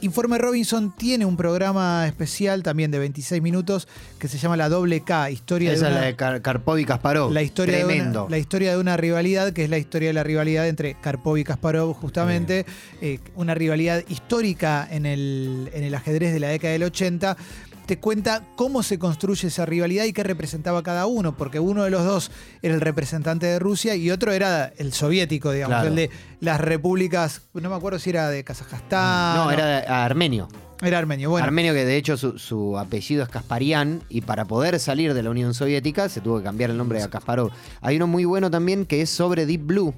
Informe 0.00 0.36
Robinson 0.36 0.92
tiene 0.94 1.24
un 1.24 1.34
programa 1.34 2.06
especial 2.06 2.62
también 2.62 2.90
de 2.90 2.98
26 2.98 3.40
minutos 3.40 3.88
que 4.18 4.28
se 4.28 4.36
llama 4.36 4.54
La 4.54 4.68
Doble 4.68 5.00
K, 5.00 5.30
historia 5.30 5.72
Esa 5.72 5.86
de 5.86 5.86
es 5.86 5.92
una- 5.92 6.00
la 6.00 6.06
de 6.08 6.16
Kar- 6.16 6.42
Karpov 6.42 6.76
y 6.78 6.84
Kasparov. 6.84 7.32
la 7.32 7.40
historia, 7.42 7.78
de 7.78 7.84
Tremendo. 7.84 8.22
una, 8.24 8.30
la 8.30 8.38
historia 8.38 8.72
de 8.72 8.78
una 8.78 8.98
rivalidad, 8.98 9.54
que 9.54 9.64
es 9.64 9.70
la 9.70 9.78
historia 9.78 10.08
de 10.10 10.12
la 10.12 10.22
rivalidad 10.22 10.68
entre 10.68 10.94
Karpov 11.00 11.38
y 11.38 11.44
Kasparov, 11.44 11.94
justamente. 11.94 12.66
eh, 13.00 13.18
una 13.34 13.54
rivalidad 13.54 14.02
histórica 14.08 14.86
en 14.90 15.06
el, 15.06 15.70
en 15.72 15.84
el 15.84 15.94
ajedrez 15.94 16.34
de 16.34 16.40
la 16.40 16.48
década 16.48 16.74
del 16.74 16.82
80. 16.82 17.38
Te 17.86 17.98
cuenta 17.98 18.42
cómo 18.56 18.82
se 18.82 18.98
construye 18.98 19.48
esa 19.48 19.66
rivalidad 19.66 20.04
y 20.04 20.14
qué 20.14 20.22
representaba 20.22 20.82
cada 20.82 21.04
uno, 21.04 21.36
porque 21.36 21.60
uno 21.60 21.84
de 21.84 21.90
los 21.90 22.02
dos 22.04 22.30
era 22.62 22.74
el 22.74 22.80
representante 22.80 23.44
de 23.44 23.58
Rusia 23.58 23.94
y 23.94 24.10
otro 24.10 24.32
era 24.32 24.72
el 24.78 24.94
soviético, 24.94 25.52
digamos, 25.52 25.74
Claro. 25.76 25.88
el 25.88 25.94
de 25.96 26.10
las 26.40 26.60
repúblicas, 26.60 27.42
no 27.52 27.68
me 27.68 27.76
acuerdo 27.76 27.98
si 27.98 28.08
era 28.10 28.30
de 28.30 28.42
Kazajstán. 28.42 29.36
no, 29.36 29.46
o- 29.46 29.50
era 29.50 29.66
de- 29.66 29.86
armenio. 29.86 30.48
era 30.82 30.98
armenio. 30.98 31.28
Bueno, 31.30 31.44
Armenio 31.46 31.72
que 31.74 31.84
de 31.84 31.96
hecho 31.96 32.16
su, 32.16 32.38
su 32.38 32.78
apellido 32.78 33.22
es 33.22 33.28
Kasparian 33.28 34.02
y 34.08 34.22
para 34.22 34.44
poder 34.46 34.78
salir 34.80 35.12
de 35.14 35.22
la 35.22 35.30
Unión 35.30 35.52
Soviética 35.54 36.08
se 36.08 36.20
tuvo 36.22 36.38
que 36.38 36.44
cambiar 36.44 36.70
el 36.70 36.76
nombre 36.78 37.02
a 37.02 37.08
Kasparov. 37.08 37.50
Hay 37.82 37.96
uno 37.96 38.06
muy 38.06 38.24
bueno 38.24 38.50
también 38.50 38.84
que 38.86 39.00
es 39.02 39.10
sobre 39.10 39.44
Deep 39.46 39.62
Blue, 39.66 39.94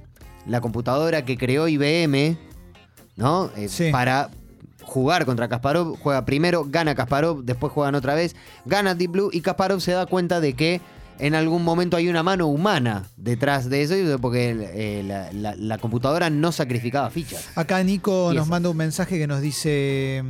la 0.47 0.61
computadora 0.61 1.25
que 1.25 1.37
creó 1.38 1.66
IBM, 1.69 2.37
¿no? 3.16 3.50
Eh, 3.57 3.69
Sí. 3.69 3.90
Para 3.90 4.31
jugar 4.87 5.26
contra 5.26 5.49
Kasparov, 5.49 5.99
juega 5.99 6.25
primero, 6.25 6.64
gana 6.64 6.95
Kasparov, 6.95 7.43
después 7.45 7.73
juegan 7.73 7.95
otra 7.97 8.14
vez, 8.14 8.35
gana 8.64 8.95
Deep 8.95 9.11
Blue 9.11 9.31
y 9.33 9.40
Kasparov 9.43 9.81
se 9.81 9.93
da 9.93 10.07
cuenta 10.07 10.40
de 10.40 10.55
que 10.55 10.81
en 11.19 11.35
algún 11.35 11.64
momento 11.64 11.97
hay 11.97 12.09
una 12.09 12.23
mano 12.23 12.47
humana 12.47 13.05
detrás 13.16 13.69
de 13.71 13.83
eso, 13.83 13.95
porque 14.21 14.50
eh, 14.50 15.02
la, 15.02 15.33
la- 15.33 15.57
la 15.57 15.78
computadora 15.78 16.28
no 16.31 16.53
sacrificaba 16.53 17.11
fichas. 17.11 17.49
Acá 17.57 17.83
Nico 17.83 18.31
nos 18.35 18.49
manda 18.49 18.68
un 18.70 18.77
mensaje 18.77 19.18
que 19.18 19.27
nos 19.27 19.40
dice, 19.40 20.22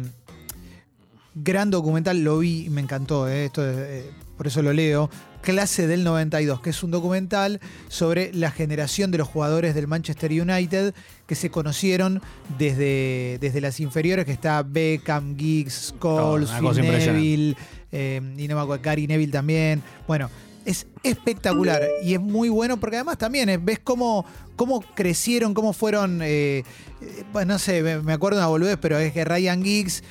gran 1.34 1.70
documental, 1.70 2.22
lo 2.22 2.38
vi 2.38 2.66
y 2.66 2.70
me 2.70 2.80
encantó, 2.80 3.28
eh, 3.28 3.46
esto 3.46 3.68
es, 3.68 3.76
eh, 3.78 4.10
por 4.36 4.46
eso 4.46 4.62
lo 4.62 4.72
leo, 4.72 5.10
Clase 5.42 5.86
del 5.86 6.02
92, 6.04 6.60
que 6.60 6.70
es 6.70 6.82
un 6.82 6.90
documental 6.90 7.60
sobre 7.88 8.32
la 8.32 8.50
generación 8.50 9.10
de 9.10 9.18
los 9.18 9.28
jugadores 9.28 9.74
del 9.74 9.86
Manchester 9.86 10.30
United 10.32 10.94
que 11.26 11.34
se 11.34 11.50
conocieron 11.50 12.20
desde, 12.58 13.38
desde 13.40 13.60
las 13.60 13.78
inferiores, 13.80 14.24
que 14.24 14.32
está 14.32 14.62
Beckham, 14.62 15.36
Giggs, 15.36 15.94
Scholes, 15.98 16.50
una 16.50 16.72
Phil. 16.72 16.82
Neville, 16.82 17.56
eh, 17.92 18.20
y 18.36 18.48
no 18.48 18.56
me 18.56 18.62
acuerdo, 18.62 18.82
Gary 18.82 19.06
Neville 19.06 19.32
también. 19.32 19.82
Bueno, 20.06 20.30
es 20.66 20.86
espectacular 21.04 21.80
y 22.02 22.14
es 22.14 22.20
muy 22.20 22.48
bueno 22.48 22.76
porque 22.76 22.96
además 22.96 23.16
también 23.16 23.48
eh, 23.48 23.56
ves 23.56 23.78
cómo, 23.78 24.26
cómo 24.56 24.80
crecieron, 24.80 25.54
cómo 25.54 25.72
fueron, 25.72 26.20
eh, 26.22 26.64
eh, 27.00 27.44
no 27.46 27.58
sé, 27.58 27.82
me, 28.02 28.12
acuerdo 28.12 28.38
de 28.38 28.42
una 28.42 28.48
boludez, 28.48 28.76
pero 28.80 28.98
es 28.98 29.12
que 29.12 29.24
Ryan 29.24 29.62
Giggs, 29.62 30.02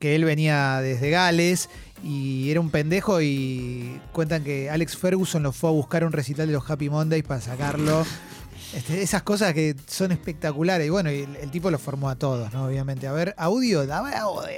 que 0.00 0.16
él 0.16 0.24
venía 0.24 0.80
desde 0.80 1.10
Gales 1.10 1.70
y 2.02 2.50
era 2.50 2.60
un 2.60 2.70
pendejo 2.70 3.20
y 3.20 4.00
cuentan 4.12 4.44
que 4.44 4.70
Alex 4.70 4.96
Ferguson 4.96 5.42
lo 5.42 5.52
fue 5.52 5.70
a 5.70 5.72
buscar 5.72 6.04
un 6.04 6.12
recital 6.12 6.46
de 6.46 6.52
los 6.52 6.68
Happy 6.68 6.90
Mondays 6.90 7.24
para 7.24 7.40
sacarlo. 7.40 8.04
Este, 8.74 9.02
esas 9.02 9.22
cosas 9.22 9.52
que 9.52 9.74
son 9.86 10.12
espectaculares 10.12 10.86
y 10.86 10.90
bueno, 10.90 11.10
el, 11.10 11.50
tipo 11.50 11.70
los 11.70 11.80
formó 11.80 12.08
a 12.08 12.16
todos, 12.16 12.52
¿no? 12.54 12.64
Obviamente. 12.64 13.06
A 13.06 13.12
ver, 13.12 13.34
audio, 13.36 13.86
dame 13.86 14.14
audio. 14.16 14.50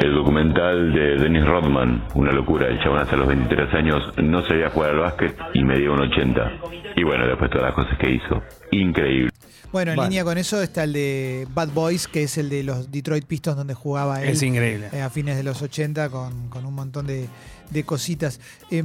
El 0.00 0.14
documental 0.14 0.92
de 0.92 1.16
Dennis 1.16 1.44
Rodman, 1.44 2.04
una 2.14 2.32
locura, 2.32 2.68
el 2.68 2.82
chabón 2.82 3.00
hasta 3.00 3.16
los 3.16 3.28
23 3.28 3.74
años 3.74 4.02
no 4.16 4.42
sabía 4.46 4.70
jugar 4.70 4.90
al 4.92 5.00
básquet 5.00 5.36
y 5.52 5.62
medía 5.62 5.90
un 5.90 6.00
80. 6.00 6.52
Y 6.96 7.04
bueno, 7.04 7.26
después 7.26 7.50
todas 7.50 7.66
las 7.66 7.74
cosas 7.74 7.98
que 7.98 8.12
hizo. 8.12 8.42
Increíble. 8.70 9.29
Bueno, 9.72 9.92
en 9.92 9.96
Bueno. 9.96 10.10
línea 10.10 10.24
con 10.24 10.36
eso 10.38 10.60
está 10.62 10.84
el 10.84 10.92
de 10.92 11.46
Bad 11.54 11.68
Boys, 11.70 12.08
que 12.08 12.24
es 12.24 12.36
el 12.38 12.48
de 12.48 12.62
los 12.64 12.90
Detroit 12.90 13.24
Pistons 13.24 13.56
donde 13.56 13.74
jugaba 13.74 14.22
él. 14.22 14.30
Es 14.30 14.42
increíble. 14.42 14.88
eh, 14.92 15.00
a 15.02 15.10
fines 15.10 15.36
de 15.36 15.42
los 15.44 15.62
80 15.62 16.08
con, 16.10 16.48
con 16.48 16.66
un 16.66 16.74
montón 16.74 17.06
de, 17.06 17.26
de 17.70 17.84
cositas. 17.84 18.40
Eh, 18.70 18.82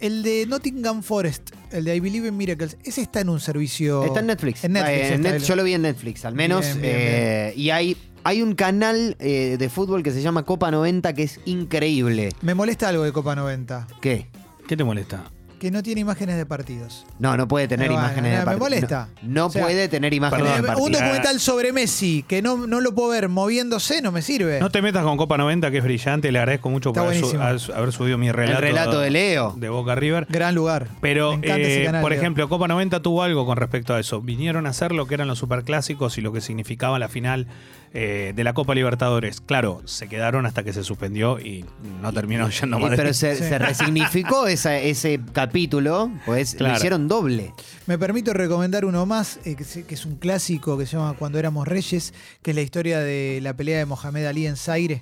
el 0.00 0.22
de 0.24 0.44
Nottingham 0.46 1.02
Forest, 1.02 1.50
el 1.70 1.84
de 1.84 1.94
I 1.96 2.00
Believe 2.00 2.28
in 2.28 2.36
Miracles, 2.36 2.76
ese 2.84 3.00
está 3.00 3.20
en 3.20 3.28
un 3.28 3.38
servicio. 3.40 4.04
Está 4.04 4.20
en 4.20 4.26
Netflix. 4.26 4.64
En 4.64 4.72
Netflix. 4.72 4.98
Eh, 4.98 5.14
en 5.14 5.22
Net- 5.22 5.38
yo 5.44 5.56
lo 5.56 5.62
vi 5.64 5.74
en 5.74 5.82
Netflix, 5.82 6.24
al 6.24 6.34
menos. 6.34 6.64
Bien, 6.66 6.80
bien, 6.82 6.92
eh, 6.96 7.52
Y 7.56 7.70
hay, 7.70 7.96
hay 8.24 8.42
un 8.42 8.54
canal 8.56 9.16
eh, 9.20 9.56
de 9.58 9.68
fútbol 9.68 10.02
que 10.02 10.10
se 10.10 10.20
llama 10.20 10.42
Copa 10.44 10.70
90 10.72 11.12
que 11.14 11.22
es 11.22 11.38
increíble. 11.44 12.30
Me 12.42 12.54
molesta 12.54 12.88
algo 12.88 13.04
de 13.04 13.12
Copa 13.12 13.36
90, 13.36 13.86
¿Qué? 14.00 14.26
¿Qué 14.66 14.76
te 14.76 14.82
molesta? 14.84 15.24
Que 15.58 15.70
no 15.70 15.82
tiene 15.82 16.00
imágenes 16.02 16.36
de 16.36 16.46
partidos. 16.46 17.06
No, 17.18 17.36
no 17.36 17.48
puede 17.48 17.68
tener 17.68 17.88
No, 17.88 17.94
imágenes 17.94 18.22
no, 18.22 18.28
de 18.30 18.38
me 18.38 18.44
partido. 18.44 18.58
molesta. 18.64 19.08
No, 19.22 19.28
no 19.32 19.46
O 19.46 19.50
sea, 19.50 19.62
puede 19.62 19.88
tener 19.88 20.12
imágenes 20.14 20.42
perdón, 20.46 20.62
de 20.62 20.64
Eh, 20.64 20.66
partido. 20.68 20.86
un 20.86 20.92
documental 20.92 21.40
sobre 21.40 21.72
Messi, 21.72 22.24
que 22.28 22.42
no, 22.42 22.66
no 22.66 22.80
lo 22.80 22.94
puedo 22.94 23.08
ver 23.10 23.28
moviéndose, 23.28 24.02
no 24.02 24.12
me 24.12 24.22
sirve. 24.22 24.60
No 24.60 24.70
te 24.70 24.82
metas 24.82 25.04
con 25.04 25.16
Copa 25.16 25.36
90, 25.38 25.70
que 25.70 25.78
es 25.78 25.84
brillante. 25.84 26.30
Le 26.32 26.38
agradezco 26.38 26.70
mucho 26.70 26.90
Está 26.90 27.00
por 27.02 27.10
haber, 27.10 27.60
su- 27.60 27.92
subido 27.92 28.18
mi 28.18 28.30
relato. 28.32 28.60
relato 28.60 29.00
de 29.00 29.10
Leo. 29.10 29.54
De 29.56 29.68
Boca 29.68 29.94
River. 29.94 30.26
Gran 30.28 30.54
lugar. 30.54 30.88
Pero, 31.00 31.36
Me 31.38 31.46
eh, 31.46 31.84
canal, 31.84 32.02
por 32.02 32.10
Leo. 32.10 32.20
ejemplo, 32.20 32.48
Copa 32.48 32.68
90 32.68 33.00
tuvo 33.00 33.22
algo 33.22 33.46
con 33.46 33.56
respecto 33.56 33.94
a 33.94 34.00
eso. 34.00 34.20
Vinieron 34.20 34.66
a 34.66 34.70
hacer 34.70 34.92
lo 34.92 35.06
que 35.06 35.14
eran 35.14 35.28
los 35.28 35.38
superclásicos 35.38 36.18
y 36.18 36.20
lo 36.20 36.32
que 36.32 36.40
significaba 36.40 36.98
la 36.98 37.08
final 37.08 37.46
eh, 37.96 38.32
de 38.34 38.42
la 38.44 38.52
Copa 38.54 38.74
Libertadores. 38.74 39.40
Claro, 39.40 39.80
se 39.84 40.08
quedaron 40.08 40.46
hasta 40.46 40.64
que 40.64 40.72
se 40.72 40.82
suspendió 40.82 41.38
y 41.38 41.64
no 42.02 42.12
terminó 42.12 42.48
yendo 42.50 42.78
más. 42.80 42.90
pero 42.96 43.14
se, 43.14 43.36
Sí. 43.36 43.44
se 43.44 43.58
resignificó 43.58 44.46
esa- 44.48 44.76
ese 44.78 45.20
capítulo, 45.32 46.10
pues 46.26 46.54
Claro. 46.56 46.72
lo 46.72 46.76
hicieron 46.78 47.08
doble. 47.08 47.52
Me 47.86 47.96
permito 47.96 48.32
recomendar 48.32 48.84
uno 48.84 49.06
más, 49.06 49.38
eh, 49.44 49.54
que, 49.54 49.94
es 49.94 50.04
un 50.06 50.16
clásico 50.16 50.76
que 50.76 50.86
se 50.86 50.96
llama 50.96 51.14
Cuando 51.14 51.38
éramos 51.38 51.68
reyes, 51.68 52.12
que 52.42 52.50
es 52.50 52.54
la 52.56 52.62
historia 52.62 52.98
de 52.98 53.38
la 53.42 53.54
pelea 53.54 53.78
de 53.78 53.86
Mohamed 53.86 54.26
Ali 54.26 54.46
en 54.46 54.56
Zaire 54.56 55.00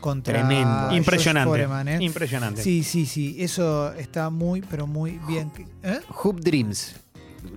contra 0.00 0.34
Tremendo. 0.34 0.94
Impresionante. 0.94 1.48
Foreman, 1.50 1.88
¿eh? 1.88 1.98
Impresionante. 2.00 2.62
Sí, 2.62 2.84
sí, 2.84 3.04
sí, 3.04 3.34
eso 3.40 3.92
está 3.94 4.30
muy, 4.30 4.60
pero 4.62 4.86
muy 4.86 5.18
bien. 5.26 5.50
¿Eh? 5.82 5.98
Hoop 6.22 6.38
Dreams. 6.40 6.94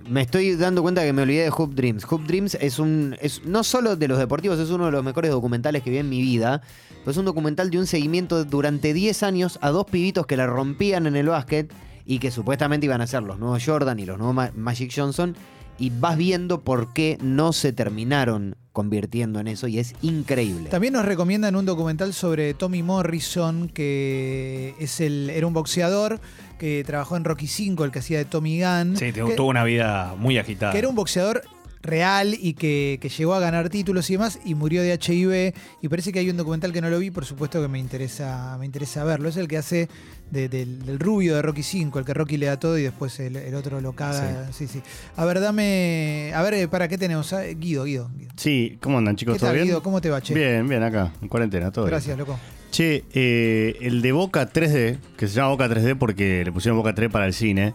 Me 0.10 0.22
estoy 0.22 0.56
dando 0.56 0.82
cuenta 0.82 1.04
que 1.04 1.14
me 1.14 1.22
olvidé 1.22 1.44
de 1.44 1.50
Hoop 1.52 1.74
Dreams. 1.74 2.06
Hoop 2.10 2.24
Dreams 2.26 2.56
es 2.56 2.80
un. 2.80 3.16
Es, 3.22 3.46
no 3.46 3.64
solo 3.64 3.96
de 3.96 4.08
los 4.08 4.20
deportivos, 4.20 4.60
es 4.60 4.70
uno 4.70 4.86
de 4.86 4.92
los 4.92 5.04
mejores 5.04 5.32
documentales 5.32 5.84
que 5.84 5.90
vi 5.90 5.98
en 5.98 6.10
mi 6.10 6.22
vida. 6.22 6.62
Pero 7.00 7.12
es 7.12 7.18
un 7.18 7.26
documental 7.26 7.70
de 7.70 7.80
un 7.80 7.88
seguimiento 7.88 8.44
durante 8.46 8.94
10 8.94 9.24
años 9.24 9.58
a 9.62 9.70
dos 9.72 9.86
pibitos 9.86 10.26
que 10.28 10.38
la 10.38 10.46
rompían 10.48 11.08
en 11.08 11.16
el 11.16 11.28
básquet 11.28 11.72
y 12.06 12.20
que 12.20 12.30
supuestamente 12.32 12.86
iban 12.86 13.02
a 13.02 13.08
ser 13.08 13.24
los 13.24 13.40
nuevos 13.40 13.64
Jordan 13.66 14.00
y 14.00 14.06
los 14.06 14.18
nuevos 14.18 14.36
Ma- 14.36 14.52
Magic 14.56 14.92
Johnson. 14.96 15.36
Y 15.82 15.90
vas 15.90 16.16
viendo 16.16 16.62
por 16.62 16.94
qué 16.94 17.18
no 17.24 17.54
se 17.54 17.74
terminaron 17.74 18.56
convirtiendo 18.72 19.40
en 19.40 19.48
eso 19.48 19.68
y 19.68 19.80
es 19.80 19.96
increíble. 20.04 20.70
También 20.70 20.94
nos 20.94 21.06
recomiendan 21.06 21.56
un 21.56 21.66
documental 21.66 22.14
sobre 22.14 22.54
Tommy 22.54 22.84
Morrison, 22.84 23.68
que 23.68 24.76
es 24.80 25.02
el, 25.02 25.32
era 25.32 25.48
un 25.48 25.54
boxeador 25.54 26.22
que 26.60 26.84
trabajó 26.86 27.18
en 27.18 27.24
Rocky 27.24 27.48
V, 27.48 27.84
el 27.84 27.92
que 27.92 27.98
hacía 27.98 28.20
de 28.20 28.26
Tommy 28.26 28.62
Gunn. 28.62 28.96
Sí, 28.96 29.12
que, 29.12 29.24
tuvo 29.36 29.48
una 29.48 29.64
vida 29.64 30.14
muy 30.20 30.38
agitada. 30.38 30.72
que 30.72 30.78
era 30.78 30.88
un 30.88 30.94
boxeador 30.94 31.42
real 31.82 32.36
y 32.40 32.54
que, 32.54 33.00
que 33.02 33.10
llegó 33.10 33.34
a 33.34 33.40
ganar 33.40 33.70
títulos 33.70 34.10
y 34.10 34.14
demás 34.14 34.40
y 34.46 34.56
murió 34.56 34.82
de 34.84 34.94
HIV 34.94 35.54
y 35.82 35.88
parece 35.88 36.12
que 36.12 36.20
hay 36.20 36.30
un 36.30 36.38
documental 36.38 36.72
que 36.74 36.82
no 36.82 36.90
lo 36.90 37.00
vi, 37.00 37.12
por 37.12 37.26
supuesto 37.26 37.62
que 37.62 37.68
me 37.68 37.80
interesa, 37.80 38.56
me 38.60 38.66
interesa 38.66 39.04
verlo. 39.04 39.30
Es 39.30 39.38
el 39.38 39.48
que 39.48 39.58
hace 39.58 39.90
de- 40.30 40.48
del, 40.50 40.86
del 40.86 41.00
rubio 41.00 41.36
de 41.36 41.42
Rocky 41.42 41.64
5, 41.64 42.00
el 42.00 42.06
que 42.06 42.14
Rocky 42.14 42.38
le 42.38 42.46
da 42.46 42.58
todo 42.60 42.78
y 42.78 42.84
después 42.84 43.20
el, 43.20 43.36
el 43.36 43.56
otro 43.56 43.82
lo 43.82 43.94
caga. 43.94 44.52
Sí. 44.54 44.68
sí, 44.68 44.82
A 45.16 45.26
ver, 45.26 45.40
dame. 45.40 46.32
A 46.36 46.42
ver, 46.44 46.54
eh, 46.54 46.68
¿para 46.68 46.88
qué 46.88 46.98
tenemos? 46.98 47.34
Ah, 47.34 47.44
Guido, 47.44 47.84
Guido. 47.86 48.10
Guido. 48.16 48.32
Sí, 48.38 48.78
¿cómo 48.82 48.98
andan 48.98 49.16
chicos? 49.16 49.36
¿Qué 49.36 49.40
¿Todo 49.40 49.50
tal, 49.50 49.56
bien? 49.56 49.68
Guido? 49.68 49.84
¿Cómo 49.84 50.02
te 50.02 50.10
va, 50.10 50.22
che? 50.22 50.34
Bien, 50.34 50.68
bien, 50.68 50.84
acá, 50.84 51.12
en 51.22 51.28
cuarentena, 51.28 51.72
todo 51.72 51.86
bien. 51.86 51.92
Gracias, 51.92 52.18
loco. 52.18 52.40
Che, 52.72 53.04
eh, 53.14 53.76
el 53.82 54.02
de 54.02 54.12
Boca 54.14 54.50
3D, 54.50 54.98
que 55.18 55.28
se 55.28 55.34
llama 55.36 55.50
Boca 55.50 55.68
3D 55.68 55.98
porque 55.98 56.46
le 56.46 56.52
pusieron 56.54 56.78
Boca 56.78 56.96
3 56.96 57.10
para 57.12 57.26
el 57.26 57.34
cine, 57.34 57.74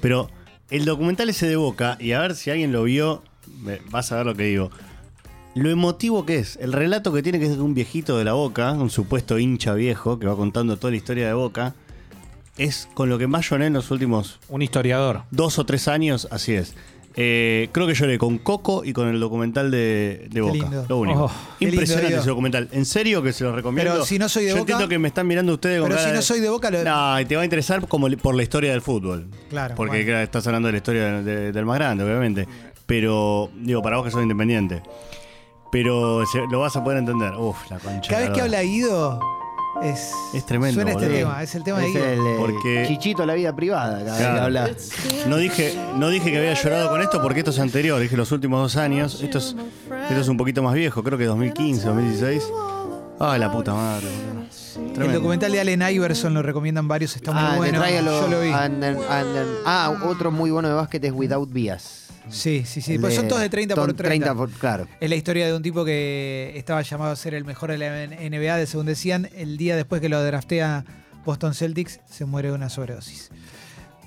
pero 0.00 0.30
el 0.70 0.84
documental 0.84 1.28
ese 1.28 1.48
de 1.48 1.56
Boca, 1.56 1.96
y 1.98 2.12
a 2.12 2.20
ver 2.20 2.36
si 2.36 2.50
alguien 2.50 2.70
lo 2.70 2.84
vio, 2.84 3.24
vas 3.90 4.12
a 4.12 4.16
ver 4.16 4.26
lo 4.26 4.34
que 4.34 4.44
digo. 4.44 4.70
Lo 5.54 5.70
emotivo 5.70 6.26
que 6.26 6.36
es, 6.38 6.56
el 6.60 6.72
relato 6.72 7.12
que 7.12 7.22
tiene 7.22 7.38
que 7.38 7.46
es 7.46 7.56
de 7.56 7.62
un 7.62 7.72
viejito 7.74 8.18
de 8.18 8.24
la 8.24 8.34
Boca, 8.34 8.72
un 8.72 8.90
supuesto 8.90 9.38
hincha 9.38 9.72
viejo 9.74 10.18
que 10.18 10.26
va 10.26 10.36
contando 10.36 10.76
toda 10.76 10.90
la 10.90 10.98
historia 10.98 11.26
de 11.26 11.32
Boca, 11.32 11.74
es 12.58 12.88
con 12.94 13.08
lo 13.08 13.18
que 13.18 13.26
más 13.26 13.48
lloré 13.48 13.66
en 13.66 13.72
los 13.74 13.90
últimos 13.90 14.38
Un 14.48 14.62
historiador. 14.62 15.22
dos 15.30 15.58
o 15.58 15.64
tres 15.66 15.88
años, 15.88 16.28
así 16.30 16.52
es. 16.52 16.74
Eh, 17.18 17.70
creo 17.72 17.86
que 17.86 17.94
lloré 17.94 18.18
con 18.18 18.36
Coco 18.36 18.84
y 18.84 18.92
con 18.92 19.08
el 19.08 19.18
documental 19.18 19.70
de, 19.70 20.26
de 20.30 20.40
Boca. 20.42 20.52
lindo. 20.52 20.84
Lo 20.86 20.98
único. 20.98 21.24
Oh, 21.24 21.30
lindo, 21.60 21.72
Impresionante 21.74 22.08
Guido. 22.08 22.20
ese 22.20 22.28
documental. 22.28 22.68
En 22.72 22.84
serio 22.84 23.22
que 23.22 23.32
se 23.32 23.42
lo 23.44 23.56
recomiendo. 23.56 23.90
Pero 23.94 24.04
si 24.04 24.18
no 24.18 24.28
soy 24.28 24.44
de 24.44 24.50
Yo 24.50 24.56
Boca- 24.56 24.72
entiendo 24.72 24.88
que 24.90 24.98
me 24.98 25.08
están 25.08 25.26
mirando 25.26 25.54
ustedes 25.54 25.80
con 25.80 25.88
Pero 25.88 26.02
si 26.02 26.10
no 26.12 26.20
soy 26.20 26.40
de 26.40 26.50
Boca, 26.50 26.70
lo- 26.70 26.84
No, 26.84 27.18
y 27.18 27.24
te 27.24 27.34
va 27.34 27.40
a 27.40 27.44
interesar 27.46 27.88
como 27.88 28.10
por 28.18 28.34
la 28.34 28.42
historia 28.42 28.72
del 28.72 28.82
fútbol. 28.82 29.28
Claro, 29.48 29.74
Porque 29.76 30.02
bueno. 30.04 30.18
estás 30.20 30.46
hablando 30.46 30.66
de 30.68 30.72
la 30.72 30.76
historia 30.76 31.04
de- 31.04 31.22
de- 31.22 31.52
del 31.52 31.64
más 31.64 31.78
grande, 31.78 32.04
obviamente. 32.04 32.46
Pero, 32.86 33.50
digo, 33.62 33.82
para 33.82 33.96
vos 33.96 34.04
que 34.06 34.10
sos 34.12 34.22
independiente. 34.22 34.82
Pero 35.72 36.24
se- 36.26 36.44
lo 36.50 36.60
vas 36.60 36.76
a 36.76 36.84
poder 36.84 36.98
entender. 36.98 37.34
Uf, 37.34 37.56
la 37.70 37.78
concha. 37.78 38.08
Cada 38.10 38.22
de 38.22 38.28
vez 38.28 38.34
que 38.34 38.38
la 38.38 38.44
habla 38.44 38.62
Guido, 38.62 39.20
es. 39.82 40.12
Es 40.32 40.46
tremendo, 40.46 40.74
Suena 40.74 40.92
este 40.92 41.04
boludo. 41.06 41.18
tema, 41.18 41.42
es 41.42 41.54
el 41.54 41.64
tema 41.64 41.78
de 41.80 41.86
Es 41.88 41.92
Guido. 41.92 42.06
el 42.06 42.18
eh, 42.20 42.36
Porque- 42.38 42.84
chichito 42.86 43.22
a 43.24 43.26
la 43.26 43.34
vida 43.34 43.54
privada, 43.54 43.98
cada 43.98 44.04
vez 44.04 44.12
que 44.14 44.22
Claro. 44.22 44.42
habla. 44.44 44.70
No 45.28 45.36
dije, 45.36 45.74
no 45.96 46.08
dije 46.08 46.30
que 46.30 46.38
había 46.38 46.54
llorado 46.54 46.88
con 46.88 47.02
esto 47.02 47.20
porque 47.20 47.40
esto 47.40 47.50
es 47.50 47.58
anterior, 47.58 48.00
dije 48.00 48.16
los 48.16 48.30
últimos 48.32 48.60
dos 48.62 48.76
años. 48.76 49.20
Esto 49.20 49.38
es, 49.38 49.56
esto 50.08 50.20
es 50.20 50.28
un 50.28 50.36
poquito 50.36 50.62
más 50.62 50.74
viejo, 50.74 51.02
creo 51.02 51.18
que 51.18 51.24
2015, 51.26 51.84
2016. 51.88 52.48
Ay, 53.18 53.40
la 53.40 53.50
puta 53.50 53.74
madre. 53.74 54.06
boludo. 54.06 54.46
El 54.86 54.92
Tremendo. 54.92 55.18
documental 55.18 55.52
de 55.52 55.60
Allen 55.60 55.82
Iverson 55.90 56.34
lo 56.34 56.42
recomiendan 56.42 56.86
varios, 56.86 57.16
está 57.16 57.32
muy 57.32 57.42
Ah, 57.42 57.54
bueno. 57.56 57.82
Yo 57.86 58.28
lo 58.28 58.40
vi. 58.40 58.50
Ah, 59.64 59.92
otro 60.06 60.30
muy 60.30 60.50
bueno 60.50 60.68
de 60.68 60.74
básquet 60.74 61.02
es 61.04 61.12
Without 61.12 61.50
Bias. 61.50 62.05
Sí, 62.28 62.64
sí, 62.66 62.80
sí. 62.80 62.98
Pues 62.98 63.12
de- 63.14 63.20
son 63.20 63.28
todos 63.28 63.40
de 63.42 63.48
30 63.48 63.74
por 63.74 63.86
son 63.86 63.96
30. 63.96 64.34
por- 64.34 64.50
claro. 64.50 64.88
Es 65.00 65.08
la 65.10 65.16
historia 65.16 65.46
de 65.46 65.54
un 65.54 65.62
tipo 65.62 65.84
que 65.84 66.52
estaba 66.56 66.82
llamado 66.82 67.12
a 67.12 67.16
ser 67.16 67.34
el 67.34 67.44
mejor 67.44 67.70
de 67.70 67.78
la 67.78 68.04
NBA, 68.04 68.56
de 68.56 68.66
según 68.66 68.86
decían, 68.86 69.28
el 69.36 69.56
día 69.56 69.76
después 69.76 70.00
que 70.00 70.08
lo 70.08 70.22
draftea 70.24 70.84
Boston 71.24 71.54
Celtics, 71.54 72.00
se 72.08 72.24
muere 72.24 72.48
de 72.48 72.54
una 72.54 72.68
sobredosis. 72.68 73.30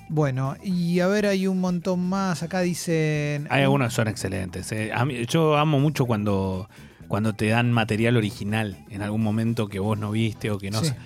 Bueno, 0.08 0.56
y 0.62 1.00
a 1.00 1.06
ver, 1.06 1.26
hay 1.26 1.46
un 1.46 1.60
montón 1.60 2.00
más. 2.08 2.42
Acá 2.42 2.60
dicen. 2.60 3.46
Hay 3.50 3.62
algunos 3.62 3.88
que 3.90 3.94
son 3.94 4.08
excelentes. 4.08 4.72
eh. 4.72 4.90
A 4.92 5.04
mí- 5.04 5.24
yo 5.26 5.56
amo 5.56 5.78
mucho 5.78 6.04
cuando, 6.06 6.68
cuando 7.08 7.32
te 7.34 7.48
dan 7.48 7.72
material 7.72 8.16
original 8.16 8.76
en 8.90 9.02
algún 9.02 9.22
momento 9.22 9.68
que 9.68 9.78
vos 9.78 9.96
no 9.98 10.10
viste 10.10 10.50
o 10.50 10.58
que 10.58 10.70
no 10.70 10.80
Sí. 10.80 10.86
sé. 10.88 10.96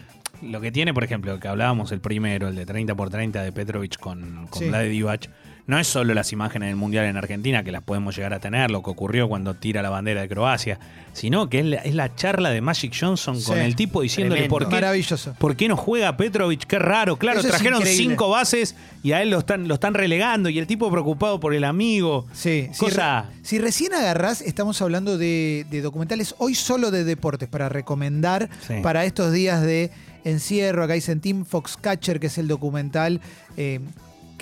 Lo 0.42 0.60
que 0.60 0.72
tiene, 0.72 0.92
por 0.94 1.04
ejemplo, 1.04 1.38
que 1.38 1.48
hablábamos 1.48 1.92
el 1.92 2.00
primero, 2.00 2.48
el 2.48 2.54
de 2.54 2.66
30 2.66 2.94
por 2.94 3.10
30 3.10 3.42
de 3.42 3.52
Petrovic 3.52 3.98
con, 3.98 4.46
con 4.48 4.62
Sí. 4.62 4.68
Vlade 4.68 4.88
Divac, 4.88 5.28
no 5.66 5.78
es 5.78 5.86
solo 5.86 6.12
las 6.12 6.30
imágenes 6.32 6.68
del 6.68 6.76
Mundial 6.76 7.06
en 7.06 7.16
Argentina, 7.16 7.64
que 7.64 7.72
las 7.72 7.82
podemos 7.82 8.14
llegar 8.14 8.34
a 8.34 8.40
tener, 8.40 8.70
lo 8.70 8.82
que 8.82 8.90
ocurrió 8.90 9.28
cuando 9.28 9.54
tira 9.54 9.80
la 9.80 9.88
bandera 9.88 10.20
de 10.20 10.28
Croacia, 10.28 10.78
sino 11.14 11.48
que 11.48 11.60
es 11.60 11.64
la, 11.64 11.76
es 11.78 11.94
la 11.94 12.14
charla 12.14 12.50
de 12.50 12.60
Magic 12.60 12.94
Johnson 12.98 13.40
con 13.42 13.56
Sí. 13.56 13.62
el 13.64 13.74
tipo 13.74 14.02
diciéndole 14.02 14.42
Tremendo. 14.42 14.54
por 14.58 14.68
qué, 14.68 14.74
Maravilloso. 14.74 15.34
¿Por 15.38 15.56
qué 15.56 15.68
no 15.68 15.76
juega 15.76 16.16
Petrovic? 16.18 16.64
Qué 16.66 16.78
raro. 16.78 17.16
Claro, 17.16 17.40
Eso 17.40 17.48
trajeron 17.48 17.82
cinco 17.86 18.28
bases 18.28 18.74
y 19.02 19.12
a 19.12 19.22
él 19.22 19.30
lo 19.30 19.38
están, 19.38 19.66
lo 19.68 19.74
están 19.74 19.94
relegando 19.94 20.48
y 20.50 20.58
el 20.58 20.66
tipo 20.66 20.90
preocupado 20.90 21.40
por 21.40 21.54
el 21.54 21.64
amigo. 21.64 22.26
Sí, 22.34 22.68
si, 22.72 22.78
Cosa- 22.78 23.22
re- 23.22 23.28
si 23.42 23.58
recién 23.58 23.94
agarrás, 23.94 24.42
estamos 24.42 24.82
hablando 24.82 25.16
de, 25.16 25.64
de 25.70 25.80
documentales 25.80 26.34
hoy 26.38 26.54
solo 26.54 26.90
de 26.90 27.04
deportes 27.04 27.48
para 27.48 27.68
recomendar 27.70 28.50
Sí. 28.66 28.74
para 28.82 29.04
estos 29.06 29.32
días 29.32 29.62
de 29.62 29.90
encierro. 30.24 30.84
Acá 30.84 30.92
dicen 30.94 31.20
Team 31.20 31.44
Foxcatcher, 31.46 32.20
que 32.20 32.26
es 32.26 32.38
el 32.38 32.48
documental 32.48 33.20
eh, 33.56 33.80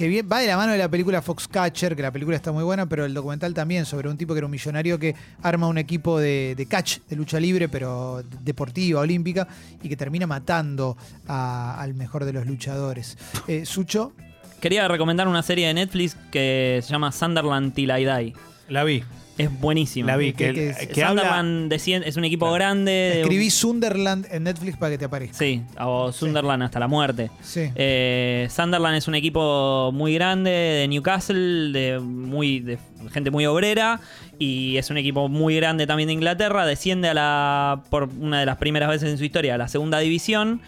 que 0.02 0.08
bien- 0.08 0.26
va 0.30 0.40
de 0.40 0.48
la 0.48 0.56
mano 0.56 0.72
de 0.72 0.78
la 0.78 0.88
película 0.88 1.22
Foxcatcher, 1.22 1.94
que 1.94 2.02
la 2.02 2.10
película 2.10 2.34
está 2.36 2.50
muy 2.50 2.64
buena, 2.64 2.86
pero 2.86 3.04
el 3.04 3.14
documental 3.14 3.54
también 3.54 3.86
sobre 3.86 4.08
un 4.08 4.16
tipo 4.16 4.34
que 4.34 4.38
era 4.38 4.46
un 4.46 4.50
millonario 4.50 4.98
que 4.98 5.14
arma 5.42 5.68
un 5.68 5.78
equipo 5.78 6.18
de, 6.18 6.54
de 6.56 6.66
catch, 6.66 6.98
de 7.08 7.14
lucha 7.14 7.38
libre, 7.38 7.68
pero 7.68 8.24
deportiva, 8.42 8.98
olímpica, 8.98 9.46
y 9.80 9.88
que 9.88 9.96
termina 9.96 10.26
matando 10.26 10.96
a- 11.28 11.80
al 11.80 11.94
mejor 11.94 12.24
de 12.24 12.32
los 12.32 12.46
luchadores. 12.46 13.16
Eh, 13.46 13.64
Sucho, 13.64 14.12
Quería 14.60 14.86
recomendar 14.88 15.26
una 15.28 15.42
serie 15.42 15.66
de 15.68 15.74
Netflix 15.74 16.16
que 16.32 16.80
se 16.84 16.90
llama 16.90 17.10
Sunderland 17.12 17.72
Till 17.74 17.90
I 17.90 18.04
Die. 18.04 18.34
La 18.68 18.82
vi. 18.84 19.02
Es 19.38 19.60
buenísima. 19.60 20.08
La 20.08 20.16
vi. 20.16 20.32
¿Qué- 20.34 20.52
Que, 20.52 20.68
es? 20.70 20.86
que 20.88 21.02
habla. 21.04 21.42
Es 21.70 22.16
un 22.16 22.24
equipo 22.24 22.52
grande. 22.52 22.92
de- 22.92 23.20
escribí 23.22 23.50
Sunderland 23.50 24.26
en 24.30 24.44
Netflix 24.44 24.76
para 24.76 24.90
que 24.92 24.98
te 24.98 25.04
aparezca. 25.06 25.36
Sí, 25.38 25.62
o 25.80 26.12
Sunderland 26.12 26.62
hasta 26.62 26.78
la 26.78 26.86
muerte. 26.88 27.30
Sí. 27.40 27.70
Eh, 27.74 28.46
Sunderland 28.50 28.96
es 28.96 29.08
un 29.08 29.14
equipo 29.14 29.90
muy 29.92 30.14
grande 30.14 30.50
de 30.50 30.88
Newcastle, 30.88 31.72
de, 31.72 31.98
muy, 31.98 32.60
de 32.60 32.78
gente 33.10 33.30
muy 33.30 33.46
obrera, 33.46 34.00
y 34.38 34.76
es 34.76 34.90
un 34.90 34.98
equipo 34.98 35.28
muy 35.28 35.56
grande 35.56 35.86
también 35.86 36.08
de 36.08 36.12
Inglaterra. 36.12 36.66
Desciende 36.66 37.08
a 37.08 37.14
la, 37.14 37.82
por 37.90 38.10
una 38.20 38.40
de 38.40 38.46
las 38.46 38.58
primeras 38.58 38.90
veces 38.90 39.10
en 39.10 39.18
su 39.18 39.24
historia 39.24 39.54
a 39.54 39.58
la 39.58 39.68
segunda 39.68 39.98
división. 39.98 40.60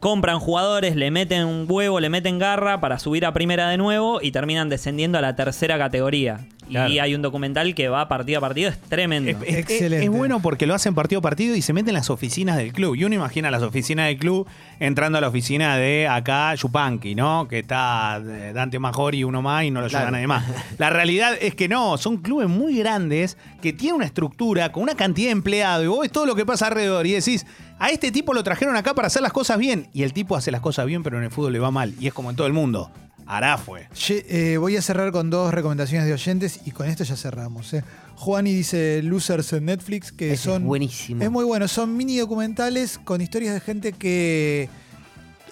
Compran 0.00 0.40
jugadores, 0.40 0.96
le 0.96 1.10
meten 1.10 1.44
un 1.44 1.66
huevo, 1.68 2.00
le 2.00 2.08
meten 2.08 2.38
garra 2.38 2.80
para 2.80 2.98
subir 2.98 3.26
a 3.26 3.34
primera 3.34 3.68
de 3.68 3.76
nuevo 3.76 4.20
y 4.22 4.32
terminan 4.32 4.70
descendiendo 4.70 5.18
a 5.18 5.20
la 5.20 5.36
tercera 5.36 5.76
categoría. 5.76 6.40
Claro. 6.70 6.90
Y 6.92 6.98
hay 6.98 7.14
un 7.14 7.22
documental 7.22 7.74
que 7.74 7.88
va 7.88 8.08
partido 8.08 8.38
a 8.38 8.40
partido, 8.40 8.70
es 8.70 8.78
tremendo. 8.80 9.30
Es, 9.30 9.36
es- 9.42 9.56
Excelente. 9.58 10.04
es 10.04 10.10
bueno 10.10 10.40
porque 10.40 10.66
lo 10.66 10.74
hacen 10.74 10.94
partido 10.94 11.18
a 11.18 11.22
partido 11.22 11.54
y 11.56 11.62
se 11.62 11.72
meten 11.72 11.90
en 11.90 11.94
las 11.94 12.10
oficinas 12.10 12.56
del 12.56 12.72
club. 12.72 12.94
Y 12.94 13.04
uno 13.04 13.14
imagina 13.14 13.50
las 13.50 13.62
oficinas 13.62 14.06
del 14.06 14.18
club 14.18 14.46
entrando 14.78 15.18
a 15.18 15.20
la 15.20 15.28
oficina 15.28 15.76
de 15.76 16.06
acá 16.08 16.54
Yupanqui, 16.54 17.14
¿no? 17.14 17.46
Que 17.48 17.58
está 17.60 18.20
eh, 18.24 18.52
Dante 18.54 18.78
Majori 18.78 19.18
y 19.18 19.24
uno 19.24 19.42
más 19.42 19.64
y 19.64 19.70
no 19.70 19.80
lo 19.80 19.88
lleva 19.88 20.00
Claro. 20.00 20.12
nadie 20.12 20.26
más. 20.26 20.44
La 20.78 20.90
realidad 20.90 21.34
es 21.40 21.54
que 21.54 21.68
no, 21.68 21.98
son 21.98 22.18
clubes 22.18 22.48
muy 22.48 22.76
grandes 22.78 23.36
que 23.60 23.72
tienen 23.72 23.96
una 23.96 24.06
estructura 24.06 24.72
con 24.72 24.82
una 24.84 24.94
cantidad 24.94 25.28
de 25.28 25.32
empleados 25.32 25.84
y 25.84 25.88
vos 25.88 26.00
ves 26.00 26.12
todo 26.12 26.26
lo 26.26 26.34
que 26.34 26.46
pasa 26.46 26.68
alrededor 26.68 27.06
y 27.06 27.12
decís, 27.12 27.46
a 27.78 27.90
este 27.90 28.10
tipo 28.12 28.32
lo 28.34 28.42
trajeron 28.44 28.76
acá 28.76 28.94
para 28.94 29.06
hacer 29.08 29.22
las 29.22 29.32
cosas 29.32 29.58
bien. 29.58 29.88
Y 29.92 30.02
el 30.02 30.12
tipo 30.12 30.36
hace 30.36 30.50
las 30.50 30.60
cosas 30.60 30.86
bien, 30.86 31.02
pero 31.02 31.18
en 31.18 31.24
el 31.24 31.30
fútbol 31.30 31.52
le 31.52 31.58
va 31.58 31.70
mal. 31.70 31.94
Y 31.98 32.06
es 32.06 32.12
como 32.14 32.30
en 32.30 32.36
todo 32.36 32.46
el 32.46 32.52
mundo. 32.52 32.90
Hará 33.32 33.56
fue. 33.58 33.86
Ye- 34.08 34.26
eh, 34.28 34.56
voy 34.58 34.76
a 34.76 34.82
cerrar 34.82 35.12
con 35.12 35.30
dos 35.30 35.54
recomendaciones 35.54 36.06
de 36.08 36.12
oyentes 36.14 36.60
y 36.64 36.72
con 36.72 36.88
esto 36.88 37.04
ya 37.04 37.14
cerramos. 37.16 37.72
eh. 37.74 37.84
Juani 38.16 38.52
dice 38.52 39.00
Losers 39.04 39.52
en 39.52 39.66
Netflix, 39.66 40.10
que 40.10 40.26
Ese 40.26 40.34
es 40.34 40.40
son. 40.40 40.64
buenísimo. 40.64 41.22
Es 41.22 41.30
muy 41.30 41.44
bueno, 41.44 41.68
son 41.68 41.96
mini 41.96 42.16
documentales 42.18 42.98
con 42.98 43.20
historias 43.20 43.54
de 43.54 43.60
gente 43.60 43.92
que 43.92 44.68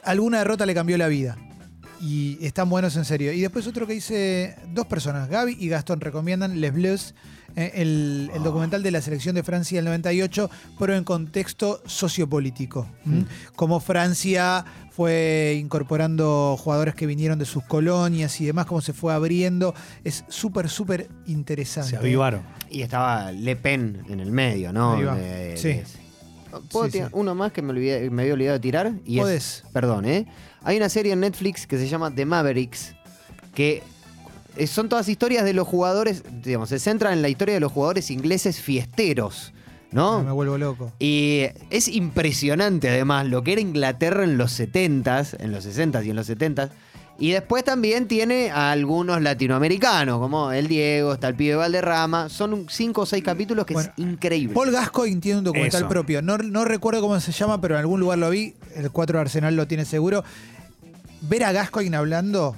alguna 0.04 0.38
derrota 0.38 0.66
le 0.66 0.74
cambió 0.74 0.98
la 0.98 1.06
vida. 1.08 1.36
Y 2.00 2.38
están 2.44 2.68
buenos 2.68 2.96
en 2.96 3.04
serio. 3.04 3.32
Y 3.32 3.40
después 3.40 3.66
otro 3.66 3.86
que 3.86 3.92
dice 3.94 4.56
dos 4.72 4.86
personas, 4.86 5.28
Gaby 5.28 5.56
y 5.58 5.68
Gastón, 5.68 6.00
recomiendan 6.00 6.60
Les 6.60 6.72
Bleus, 6.72 7.14
el, 7.74 8.30
el 8.34 8.42
documental 8.42 8.82
de 8.82 8.90
la 8.90 9.00
selección 9.00 9.34
de 9.34 9.42
Francia 9.42 9.78
del 9.78 9.84
98, 9.86 10.50
pero 10.78 10.94
en 10.96 11.04
contexto 11.04 11.82
sociopolítico. 11.86 12.86
¿m? 13.06 13.24
Cómo 13.56 13.80
Francia 13.80 14.64
fue 14.90 15.58
incorporando 15.60 16.56
jugadores 16.58 16.94
que 16.94 17.06
vinieron 17.06 17.38
de 17.38 17.44
sus 17.44 17.62
colonias 17.64 18.40
y 18.40 18.46
demás, 18.46 18.66
cómo 18.66 18.80
se 18.80 18.92
fue 18.92 19.12
abriendo. 19.14 19.74
Es 20.04 20.24
súper, 20.28 20.68
súper 20.68 21.08
interesante. 21.26 21.90
Se 21.90 21.96
avivaron. 21.96 22.42
Y 22.70 22.82
estaba 22.82 23.30
Le 23.32 23.56
Pen 23.56 24.02
en 24.08 24.20
el 24.20 24.30
medio, 24.32 24.72
¿no? 24.72 24.94
Ahí 24.94 25.04
va. 25.04 25.14
De- 25.16 25.56
Sí. 25.56 25.68
de- 25.68 25.84
¿Puedo 26.70 26.86
Sí, 26.86 26.92
tirar 26.92 27.08
sí. 27.08 27.14
uno 27.16 27.34
más 27.34 27.52
que 27.52 27.60
me, 27.62 27.72
olvidé- 27.74 28.10
me 28.10 28.22
había 28.22 28.34
olvidado 28.34 28.54
de 28.54 28.60
tirar? 28.60 28.92
Y 29.04 29.18
es- 29.18 29.22
Podés. 29.22 29.64
perdón, 29.72 30.06
¿eh? 30.06 30.26
Hay 30.62 30.76
una 30.78 30.88
serie 30.88 31.12
en 31.12 31.20
Netflix 31.20 31.66
que 31.66 31.76
se 31.78 31.86
llama 31.88 32.10
The 32.14 32.24
Mavericks, 32.24 32.94
que 33.54 33.76
eh, 33.76 33.82
son 34.66 34.88
todas 34.88 35.08
historias 35.08 35.44
de 35.44 35.52
los 35.52 35.66
jugadores, 35.68 36.22
digamos, 36.42 36.68
se 36.70 36.78
centra 36.78 37.12
en 37.12 37.22
la 37.22 37.28
historia 37.28 37.54
de 37.54 37.60
los 37.60 37.72
jugadores 37.72 38.10
ingleses 38.10 38.60
fiesteros, 38.60 39.52
No, 39.92 40.18
me 40.20 40.26
¿no? 40.28 40.34
vuelvo 40.34 40.58
loco. 40.58 40.92
Y 40.98 41.42
es 41.70 41.88
impresionante 41.88 42.88
además 42.88 43.26
lo 43.26 43.42
que 43.44 43.52
era 43.52 43.60
Inglaterra 43.60 44.24
en 44.24 44.36
los 44.36 44.58
70s, 44.58 45.36
en 45.40 45.52
los 45.52 45.64
60s 45.66 46.04
y 46.04 46.10
en 46.10 46.16
los 46.16 46.28
70s. 46.28 46.70
Y 47.20 47.32
después 47.32 47.64
también 47.64 48.06
tiene 48.06 48.50
a 48.52 48.70
algunos 48.70 49.20
latinoamericanos, 49.20 50.20
como 50.20 50.52
el 50.52 50.68
Diego, 50.68 51.14
está 51.14 51.26
el 51.26 51.34
pibe 51.34 51.56
Valderrama. 51.56 52.28
Son 52.28 52.66
cinco 52.70 53.00
o 53.00 53.06
seis 53.06 53.24
capítulos 53.24 53.66
que 53.66 53.74
Bueno, 53.74 53.90
es 53.96 53.98
increíble. 54.04 54.54
Paul 54.54 54.70
Gascoigne 54.70 55.20
tiene 55.20 55.38
un 55.38 55.44
documental 55.44 55.80
Eso. 55.82 55.88
propio. 55.88 56.22
No, 56.22 56.38
no 56.38 56.64
recuerdo 56.64 57.00
cómo 57.00 57.18
se 57.18 57.32
llama, 57.32 57.60
pero 57.60 57.74
en 57.74 57.80
algún 57.80 57.98
lugar 57.98 58.18
lo 58.18 58.30
vi. 58.30 58.54
El 58.76 58.92
4 58.92 59.18
de 59.18 59.20
Arsenal 59.22 59.56
lo 59.56 59.66
tiene 59.66 59.84
seguro. 59.84 60.22
Ver 61.22 61.42
a 61.42 61.50
Gascoigne 61.50 61.96
hablando 61.96 62.54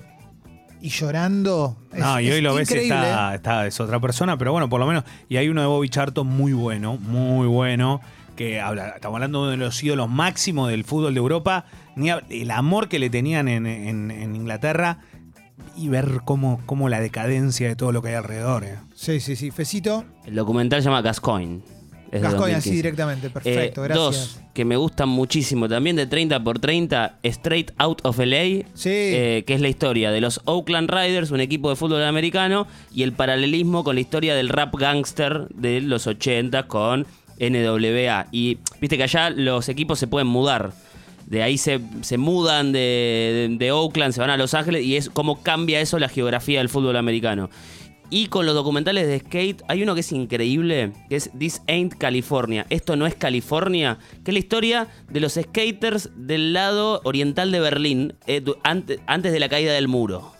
y 0.83 0.89
llorando. 0.89 1.77
es- 1.93 1.99
No, 2.01 2.21
y 2.21 2.29
es 2.29 2.35
hoy 2.35 2.41
lo 2.41 2.55
ves, 2.55 2.71
está, 2.71 3.35
está, 3.35 3.67
es 3.67 3.79
otra 3.81 4.01
persona, 4.01 4.37
pero 4.39 4.53
bueno, 4.53 4.69
por 4.69 4.81
lo 4.81 4.87
menos. 4.87 5.05
Y 5.29 5.37
hay 5.37 5.49
uno 5.49 5.61
de 5.61 5.67
Bobby 5.67 5.89
Charlton 5.89 6.27
muy 6.27 6.53
bueno, 6.53 6.97
muy 6.97 7.47
bueno, 7.47 8.01
que 8.37 8.61
habla, 8.61 8.91
estamos 8.91 9.17
hablando 9.17 9.49
de 9.51 9.57
los 9.57 9.83
ídolos 9.83 10.09
máximos 10.09 10.71
del 10.71 10.85
fútbol 10.85 11.15
de 11.15 11.19
Europa, 11.21 11.65
ni 11.97 12.11
el 12.11 12.51
amor 12.51 12.89
que 12.89 12.99
le 12.99 13.11
tenían 13.11 13.49
en, 13.49 13.67
en- 13.67 14.11
en 14.11 14.35
Inglaterra 14.37 14.99
y 15.77 15.89
ver 15.89 16.21
cómo, 16.25 16.61
cómo 16.67 16.89
la 16.89 17.01
decadencia 17.01 17.69
de 17.69 17.77
todo 17.77 17.93
lo 17.93 18.01
que 18.03 18.09
hay 18.09 18.15
alrededor. 18.15 18.65
eh. 18.65 18.77
Sí, 18.95 19.21
sí, 19.21 19.37
sí. 19.37 19.51
Fecito, 19.51 20.05
El 20.25 20.35
documental 20.35 20.81
se 20.83 20.89
llama 20.89 21.03
Gascoigne. 21.03 21.61
Es 22.13 22.23
Gascoigne 22.23 22.57
así 22.57 22.71
2015. 22.71 22.77
directamente. 22.77 23.31
Perfecto, 23.31 23.85
Eh, 23.85 23.89
gracias. 23.89 24.05
Dos 24.35 24.41
que 24.53 24.65
me 24.65 24.77
gustan 24.77 25.09
muchísimo, 25.09 25.69
también 25.69 25.95
de 25.97 26.07
30 26.07 26.43
por 26.43 26.59
30, 26.59 27.19
Straight 27.23 27.71
Out 27.79 28.01
of 28.05 28.19
LA, 28.19 28.65
Sí. 28.75 28.89
eh, 28.91 29.45
que 29.47 29.55
es 29.55 29.61
la 29.61 29.69
historia 29.69 30.11
de 30.11 30.21
los 30.21 30.41
Oakland 30.45 30.91
Riders, 30.91 31.31
un 31.31 31.41
equipo 31.41 31.71
de 31.71 31.77
fútbol 31.77 32.03
americano, 32.03 32.67
y 32.93 33.05
el 33.05 33.13
paralelismo 33.13 33.85
con 33.85 33.95
la 33.95 34.01
historia 34.01 34.35
del 34.35 34.49
rap 34.49 34.75
gangster 34.77 35.47
de 35.55 35.81
los 35.81 36.07
80 36.09 36.65
con 36.65 37.07
NWA. 37.39 38.27
Y 38.33 38.59
viste 38.81 38.97
que 38.97 39.05
allá 39.05 39.31
los 39.31 39.69
equipos 39.69 39.99
se 39.99 40.07
pueden 40.07 40.27
mudar. 40.27 40.73
De 41.27 41.45
ahí 41.45 41.59
se, 41.59 41.81
se 42.01 42.19
mudan 42.19 42.73
de, 42.73 43.49
de- 43.51 43.57
de 43.57 43.71
Oakland, 43.73 44.13
se 44.13 44.21
van 44.21 44.31
a 44.31 44.37
Los 44.37 44.53
Ángeles 44.55 44.85
y 44.85 44.97
es 44.97 45.09
cómo 45.11 45.43
cambia 45.43 45.81
eso 45.81 45.99
la 46.01 46.09
geografía 46.09 46.59
del 46.59 46.69
fútbol 46.69 46.97
americano. 46.97 47.51
Y 48.13 48.27
con 48.27 48.45
los 48.45 48.57
documentales 48.57 49.07
de 49.07 49.21
skate, 49.21 49.63
hay 49.69 49.85
uno 49.85 49.95
que 49.95 50.01
es 50.01 50.11
increíble, 50.11 50.93
que 51.09 51.15
es 51.15 51.31
This 51.39 51.63
Ain't 51.69 51.95
California. 51.95 52.67
Esto 52.69 52.97
no 52.97 53.07
es 53.07 53.15
California, 53.15 53.99
que 54.25 54.33
es 54.33 54.35
la 54.35 54.41
historia 54.41 54.89
de 55.09 55.21
los 55.21 55.35
skaters 55.35 56.11
del 56.17 56.53
lado 56.53 57.01
oriental 57.05 57.53
de 57.53 57.61
Berlín, 57.61 58.15
eh, 58.27 58.45
antes 58.65 59.33
de 59.33 59.41
la 59.41 59.49
caída 59.49 59.73
del 59.73 59.87
muro. 59.87 60.33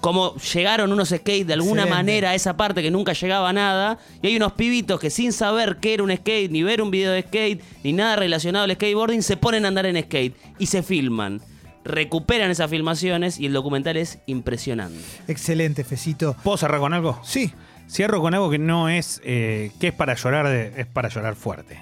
Cómo 0.00 0.34
llegaron 0.36 0.90
unos 0.90 1.10
skates 1.10 1.46
de 1.46 1.52
alguna 1.52 1.82
Excelente. 1.82 1.94
manera 1.94 2.30
a 2.30 2.34
esa 2.34 2.56
parte 2.56 2.82
que 2.82 2.90
nunca 2.90 3.12
llegaba 3.12 3.50
a 3.50 3.52
nada. 3.52 3.98
Y 4.20 4.28
hay 4.28 4.36
unos 4.36 4.54
pibitos 4.54 4.98
que 4.98 5.10
sin 5.10 5.32
saber 5.32 5.76
qué 5.80 5.94
era 5.94 6.02
un 6.02 6.16
skate, 6.16 6.50
ni 6.50 6.62
ver 6.62 6.80
un 6.80 6.90
video 6.90 7.12
de 7.12 7.22
skate, 7.22 7.62
ni 7.84 7.92
nada 7.92 8.16
relacionado 8.16 8.64
al 8.64 8.72
skateboarding, 8.72 9.22
se 9.22 9.36
ponen 9.36 9.66
a 9.66 9.68
andar 9.68 9.84
en 9.84 10.02
skate 10.02 10.34
y 10.58 10.66
se 10.66 10.82
filman. 10.82 11.42
Recuperan 11.84 12.50
esas 12.50 12.70
filmaciones 12.70 13.40
y 13.40 13.46
el 13.46 13.52
documental 13.52 13.96
es 13.96 14.18
impresionante. 14.26 14.98
Excelente, 15.28 15.82
Fecito. 15.84 16.36
¿Puedo 16.42 16.56
cerrar 16.56 16.80
con 16.80 16.92
algo? 16.94 17.18
Sí, 17.24 17.52
Cierro 17.88 18.20
con 18.22 18.32
algo 18.32 18.48
que 18.48 18.58
no 18.58 18.88
es, 18.88 19.20
eh, 19.24 19.70
que 19.80 19.88
es 19.88 19.92
para 19.92 20.14
llorar, 20.14 20.48
de- 20.48 20.72
es 20.80 20.86
para 20.86 21.08
llorar 21.10 21.34
fuerte. 21.34 21.78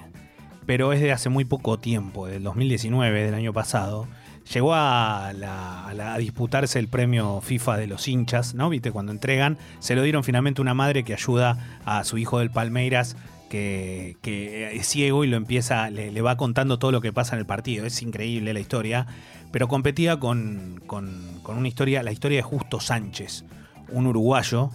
Pero 0.65 0.91
es 0.91 0.99
de 0.99 1.11
hace 1.11 1.29
muy 1.29 1.45
poco 1.45 1.79
tiempo, 1.79 2.27
del 2.27 2.43
2019, 2.43 3.23
del 3.23 3.33
año 3.33 3.53
pasado. 3.53 4.07
Llegó 4.53 4.73
a, 4.73 5.31
la- 5.33 5.87
a 5.87 5.93
la- 5.93 6.13
a 6.15 6.17
disputarse 6.17 6.79
el 6.79 6.87
premio 6.89 7.39
FIFA 7.41 7.77
de 7.77 7.87
los 7.87 8.07
hinchas, 8.07 8.55
¿no? 8.55 8.69
Viste, 8.69 8.91
cuando 8.91 9.11
entregan, 9.13 9.57
se 9.79 9.95
lo 9.95 10.01
dieron 10.03 10.23
finalmente 10.23 10.61
una 10.61 10.73
madre 10.73 11.03
que 11.03 11.13
ayuda 11.13 11.79
a 11.85 12.03
su 12.03 12.17
hijo 12.17 12.39
del 12.39 12.49
Palmeiras, 12.51 13.15
que, 13.51 14.15
que 14.21 14.75
es 14.77 14.87
ciego 14.87 15.25
y 15.25 15.27
lo 15.27 15.35
empieza, 15.35 15.89
le, 15.89 16.21
va 16.21 16.37
contando 16.37 16.79
todo 16.79 16.91
lo 16.93 17.01
que 17.01 17.11
pasa 17.11 17.35
en 17.35 17.39
el 17.41 17.45
partido. 17.45 17.85
Es 17.85 18.01
increíble 18.01 18.53
la 18.53 18.61
historia. 18.61 19.05
Pero 19.51 19.67
competía 19.67 20.17
con, 20.17 20.81
con- 20.87 21.41
una 21.45 21.67
historia, 21.67 22.01
la 22.01 22.13
historia 22.13 22.37
de 22.37 22.43
Justo 22.43 22.79
Sánchez, 22.79 23.43
un 23.89 24.07
uruguayo 24.07 24.69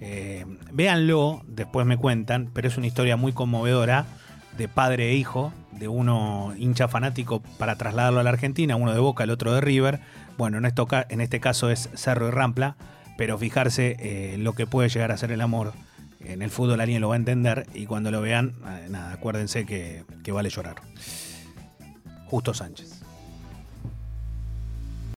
eh, 0.00 0.44
véanlo, 0.72 1.42
después 1.46 1.86
me 1.86 1.96
cuentan, 1.96 2.50
pero 2.52 2.66
es 2.66 2.76
una 2.76 2.88
historia 2.88 3.16
muy 3.16 3.32
conmovedora 3.32 4.06
de 4.56 4.66
padre 4.66 5.10
e 5.10 5.14
hijo, 5.14 5.52
de 5.70 5.86
uno 5.86 6.52
hincha 6.58 6.88
fanático 6.88 7.40
para 7.58 7.76
trasladarlo 7.76 8.18
a 8.18 8.24
la 8.24 8.30
Argentina, 8.30 8.74
uno 8.74 8.92
de 8.92 8.98
Boca, 8.98 9.22
el 9.22 9.30
otro 9.30 9.52
de 9.54 9.60
River. 9.60 10.00
Bueno, 10.36 10.58
en, 10.58 10.64
en 10.66 11.20
este 11.20 11.38
caso 11.38 11.70
es 11.70 11.88
Cerro 11.94 12.26
y 12.26 12.32
Rampla, 12.32 12.74
pero 13.16 13.38
fijarse 13.38 13.96
eh, 14.00 14.36
lo 14.38 14.54
que 14.54 14.66
puede 14.66 14.88
llegar 14.88 15.12
a 15.12 15.16
ser 15.16 15.30
el 15.30 15.40
amor. 15.40 15.72
En 16.28 16.42
el 16.42 16.50
fútbol 16.50 16.80
alguien 16.80 17.00
lo 17.00 17.08
va 17.08 17.14
a 17.14 17.18
entender 17.18 17.66
y 17.72 17.86
cuando 17.86 18.10
lo 18.10 18.20
vean, 18.20 18.52
eh, 18.66 18.88
nada, 18.90 19.12
acuérdense 19.14 19.64
que, 19.64 20.04
que 20.22 20.30
vale 20.30 20.50
llorar. 20.50 20.76
Justo 22.26 22.52
Sánchez. 22.52 22.97